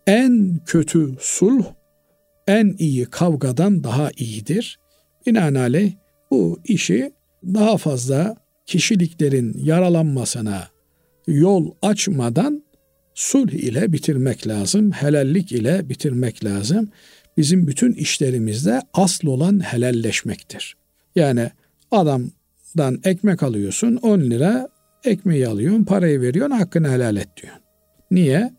En 0.07 0.61
kötü 0.66 1.14
sulh, 1.20 1.64
en 2.47 2.74
iyi 2.78 3.05
kavgadan 3.05 3.84
daha 3.84 4.11
iyidir. 4.16 4.78
Binaenaleyh 5.26 5.93
bu 6.30 6.61
işi 6.64 7.12
daha 7.45 7.76
fazla 7.76 8.37
kişiliklerin 8.66 9.55
yaralanmasına 9.59 10.68
yol 11.26 11.70
açmadan 11.82 12.62
sulh 13.14 13.53
ile 13.53 13.93
bitirmek 13.93 14.47
lazım, 14.47 14.93
helallik 14.93 15.53
ile 15.53 15.89
bitirmek 15.89 16.45
lazım 16.45 16.89
bizim 17.37 17.66
bütün 17.66 17.93
işlerimizde 17.93 18.80
asıl 18.93 19.28
olan 19.28 19.61
helalleşmektir. 19.64 20.76
Yani 21.16 21.51
adamdan 21.91 23.01
ekmek 23.05 23.43
alıyorsun 23.43 23.97
10 23.97 24.20
lira 24.20 24.68
ekmeği 25.05 25.49
alıyorsun 25.49 25.84
parayı 25.84 26.20
veriyorsun 26.20 26.57
hakkını 26.57 26.91
helal 26.91 27.16
et 27.16 27.28
diyor. 27.43 27.55
Niye? 28.11 28.51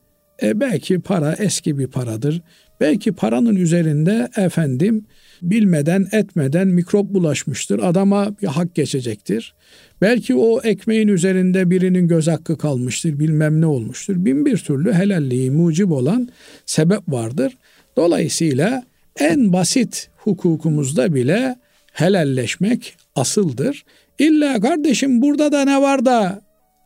E 0.43 0.59
belki 0.59 0.99
para 0.99 1.33
eski 1.33 1.77
bir 1.77 1.87
paradır. 1.87 2.41
Belki 2.81 3.11
paranın 3.11 3.55
üzerinde 3.55 4.29
efendim 4.37 5.05
bilmeden 5.41 6.07
etmeden 6.11 6.67
mikrop 6.67 7.13
bulaşmıştır. 7.13 7.79
Adama 7.79 8.37
bir 8.41 8.47
hak 8.47 8.75
geçecektir. 8.75 9.55
Belki 10.01 10.35
o 10.35 10.61
ekmeğin 10.61 11.07
üzerinde 11.07 11.69
birinin 11.69 12.07
göz 12.07 12.27
hakkı 12.27 12.57
kalmıştır. 12.57 13.19
Bilmem 13.19 13.61
ne 13.61 13.65
olmuştur. 13.65 14.25
Bin 14.25 14.45
bir 14.45 14.57
türlü 14.57 14.93
helalliği 14.93 15.51
mucib 15.51 15.91
olan 15.91 16.29
sebep 16.65 17.01
vardır. 17.07 17.57
Dolayısıyla 17.97 18.83
en 19.19 19.53
basit 19.53 20.09
hukukumuzda 20.17 21.13
bile 21.13 21.55
helalleşmek 21.93 22.95
asıldır. 23.15 23.85
İlla 24.19 24.61
kardeşim 24.61 25.21
burada 25.21 25.51
da 25.51 25.65
ne 25.65 25.81
var 25.81 26.05
da 26.05 26.41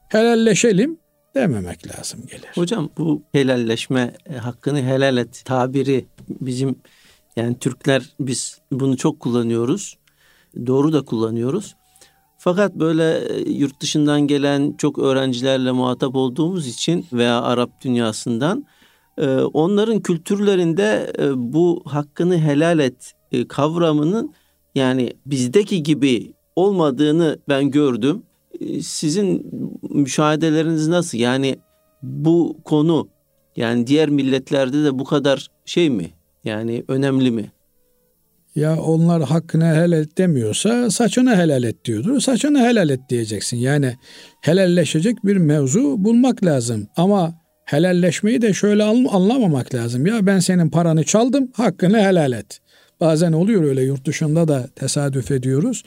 helalleşelim 0.09 0.97
dememek 1.35 1.87
lazım 1.87 2.19
gelir. 2.27 2.49
Hocam 2.55 2.89
bu 2.97 3.23
helalleşme 3.31 4.13
e, 4.29 4.33
hakkını 4.33 4.81
helal 4.83 5.17
et 5.17 5.41
tabiri 5.45 6.05
bizim 6.29 6.75
yani 7.35 7.59
Türkler 7.59 8.09
biz 8.19 8.59
bunu 8.71 8.97
çok 8.97 9.19
kullanıyoruz. 9.19 9.97
Doğru 10.67 10.93
da 10.93 11.01
kullanıyoruz. 11.01 11.75
Fakat 12.37 12.75
böyle 12.75 13.19
e, 13.19 13.49
yurt 13.49 13.81
dışından 13.81 14.21
gelen 14.21 14.73
çok 14.77 14.99
öğrencilerle 14.99 15.71
muhatap 15.71 16.15
olduğumuz 16.15 16.67
için 16.67 17.05
veya 17.13 17.41
Arap 17.41 17.81
dünyasından 17.81 18.65
onların 19.29 19.99
kültürlerinde 19.99 21.13
e, 21.19 21.29
bu 21.35 21.81
hakkını 21.85 22.37
helal 22.37 22.79
et 22.79 23.13
e, 23.31 23.47
kavramının 23.47 24.33
yani 24.75 25.13
bizdeki 25.25 25.83
gibi 25.83 26.33
olmadığını 26.55 27.39
ben 27.49 27.71
gördüm. 27.71 28.23
Ee, 28.59 28.81
sizin 28.81 29.51
müşahedeleriniz 29.89 30.87
nasıl? 30.87 31.17
Yani 31.17 31.59
bu 32.03 32.57
konu 32.65 33.07
yani 33.55 33.87
diğer 33.87 34.09
milletlerde 34.09 34.83
de 34.83 34.99
bu 34.99 35.03
kadar 35.03 35.47
şey 35.65 35.89
mi? 35.89 36.09
Yani 36.43 36.83
önemli 36.87 37.31
mi? 37.31 37.51
Ya 38.55 38.81
onlar 38.81 39.23
hakkını 39.23 39.65
helal 39.65 39.91
et 39.91 40.17
demiyorsa 40.17 40.89
saçını 40.89 41.35
helal 41.35 41.63
et 41.63 41.85
diyordur. 41.85 42.19
Saçını 42.19 42.59
helal 42.59 42.89
et 42.89 42.99
diyeceksin. 43.09 43.57
Yani 43.57 43.95
helalleşecek 44.41 45.25
bir 45.25 45.37
mevzu 45.37 45.95
bulmak 45.97 46.45
lazım. 46.45 46.87
Ama 46.97 47.40
helalleşmeyi 47.65 48.41
de 48.41 48.53
şöyle 48.53 48.83
anlamamak 48.83 49.75
lazım. 49.75 50.05
Ya 50.05 50.25
ben 50.25 50.39
senin 50.39 50.69
paranı 50.69 51.03
çaldım, 51.03 51.51
hakkını 51.53 51.99
helal 51.99 52.31
et. 52.31 52.59
Bazen 52.99 53.31
oluyor 53.31 53.63
öyle 53.63 53.81
yurt 53.81 54.05
dışında 54.05 54.47
da 54.47 54.67
tesadüf 54.75 55.31
ediyoruz. 55.31 55.83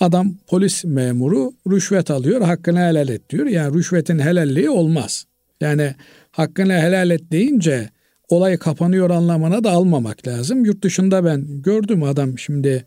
Adam 0.00 0.34
polis 0.46 0.84
memuru 0.84 1.52
rüşvet 1.70 2.10
alıyor, 2.10 2.40
hakkını 2.40 2.78
helal 2.78 3.08
et 3.08 3.30
diyor. 3.30 3.46
Yani 3.46 3.74
rüşvetin 3.74 4.18
helalliği 4.18 4.70
olmaz. 4.70 5.24
Yani 5.60 5.94
hakkını 6.30 6.72
helal 6.72 7.10
et 7.10 7.32
deyince 7.32 7.90
olay 8.28 8.56
kapanıyor 8.56 9.10
anlamına 9.10 9.64
da 9.64 9.70
almamak 9.70 10.26
lazım. 10.26 10.64
Yurt 10.64 10.84
dışında 10.84 11.24
ben 11.24 11.62
gördüm 11.62 12.02
adam 12.02 12.38
şimdi 12.38 12.84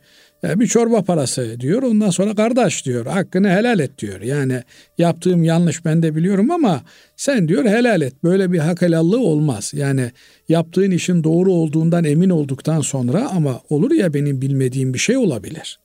bir 0.59 0.67
çorba 0.67 1.03
parası 1.03 1.59
diyor. 1.59 1.83
Ondan 1.83 2.09
sonra 2.09 2.35
kardeş 2.35 2.85
diyor. 2.85 3.05
Hakkını 3.05 3.49
helal 3.49 3.79
et 3.79 3.99
diyor. 3.99 4.21
Yani 4.21 4.61
yaptığım 4.97 5.43
yanlış 5.43 5.85
ben 5.85 6.03
de 6.03 6.15
biliyorum 6.15 6.51
ama 6.51 6.81
sen 7.15 7.47
diyor 7.47 7.65
helal 7.65 8.01
et. 8.01 8.13
Böyle 8.23 8.51
bir 8.51 8.59
hak 8.59 8.81
helallığı 8.81 9.19
olmaz. 9.19 9.71
Yani 9.75 10.11
yaptığın 10.49 10.91
işin 10.91 11.23
doğru 11.23 11.53
olduğundan 11.53 12.03
emin 12.03 12.29
olduktan 12.29 12.81
sonra 12.81 13.29
ama 13.29 13.61
olur 13.69 13.91
ya 13.91 14.13
benim 14.13 14.41
bilmediğim 14.41 14.93
bir 14.93 14.99
şey 14.99 15.17
olabilir. 15.17 15.79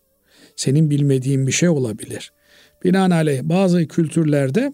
Senin 0.56 0.90
bilmediğin 0.90 1.46
bir 1.46 1.52
şey 1.52 1.68
olabilir. 1.68 2.32
Binaenaleyh 2.84 3.42
bazı 3.42 3.86
kültürlerde 3.86 4.72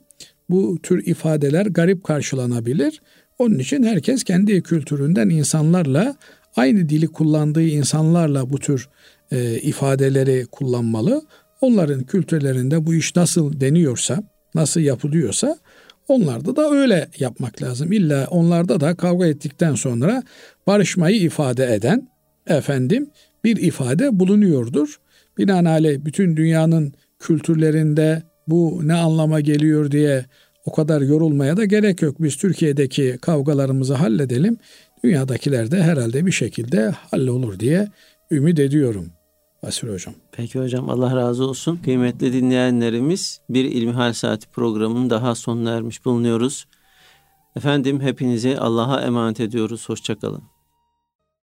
bu 0.48 0.78
tür 0.82 1.06
ifadeler 1.06 1.66
garip 1.66 2.04
karşılanabilir. 2.04 3.00
Onun 3.38 3.58
için 3.58 3.82
herkes 3.82 4.24
kendi 4.24 4.62
kültüründen 4.62 5.28
insanlarla 5.28 6.16
aynı 6.56 6.88
dili 6.88 7.06
kullandığı 7.06 7.62
insanlarla 7.62 8.50
bu 8.50 8.58
tür 8.58 8.88
e, 9.32 9.54
ifadeleri 9.54 10.46
kullanmalı. 10.46 11.22
Onların 11.60 12.04
kültürlerinde 12.04 12.86
bu 12.86 12.94
iş 12.94 13.16
nasıl 13.16 13.60
deniyorsa, 13.60 14.22
nasıl 14.54 14.80
yapılıyorsa 14.80 15.56
onlarda 16.08 16.56
da 16.56 16.70
öyle 16.70 17.08
yapmak 17.18 17.62
lazım. 17.62 17.92
İlla 17.92 18.26
onlarda 18.30 18.80
da 18.80 18.94
kavga 18.94 19.26
ettikten 19.26 19.74
sonra 19.74 20.22
barışmayı 20.66 21.16
ifade 21.20 21.74
eden 21.74 22.08
efendim 22.46 23.10
bir 23.44 23.56
ifade 23.56 24.20
bulunuyordur. 24.20 25.00
Binaenaleyh 25.38 26.04
bütün 26.04 26.36
dünyanın 26.36 26.92
kültürlerinde 27.18 28.22
bu 28.48 28.80
ne 28.84 28.94
anlama 28.94 29.40
geliyor 29.40 29.90
diye 29.90 30.24
o 30.66 30.72
kadar 30.72 31.00
yorulmaya 31.00 31.56
da 31.56 31.64
gerek 31.64 32.02
yok. 32.02 32.22
Biz 32.22 32.36
Türkiye'deki 32.36 33.18
kavgalarımızı 33.22 33.94
halledelim. 33.94 34.56
Dünyadakiler 35.04 35.70
de 35.70 35.82
herhalde 35.82 36.26
bir 36.26 36.32
şekilde 36.32 36.90
hallolur 36.90 37.60
diye 37.60 37.88
ümit 38.30 38.58
ediyorum. 38.58 39.12
Basri 39.66 39.92
Hocam. 39.92 40.14
Peki 40.32 40.58
hocam 40.58 40.90
Allah 40.90 41.16
razı 41.16 41.44
olsun. 41.44 41.76
Kıymetli 41.76 42.32
dinleyenlerimiz 42.32 43.40
bir 43.50 43.64
İlmihal 43.64 44.12
Saati 44.12 44.48
programının 44.48 45.10
daha 45.10 45.34
sonuna 45.34 45.70
ermiş 45.70 46.04
bulunuyoruz. 46.04 46.66
Efendim 47.56 48.00
hepinizi 48.00 48.58
Allah'a 48.58 49.00
emanet 49.00 49.40
ediyoruz. 49.40 49.88
Hoşçakalın. 49.88 50.42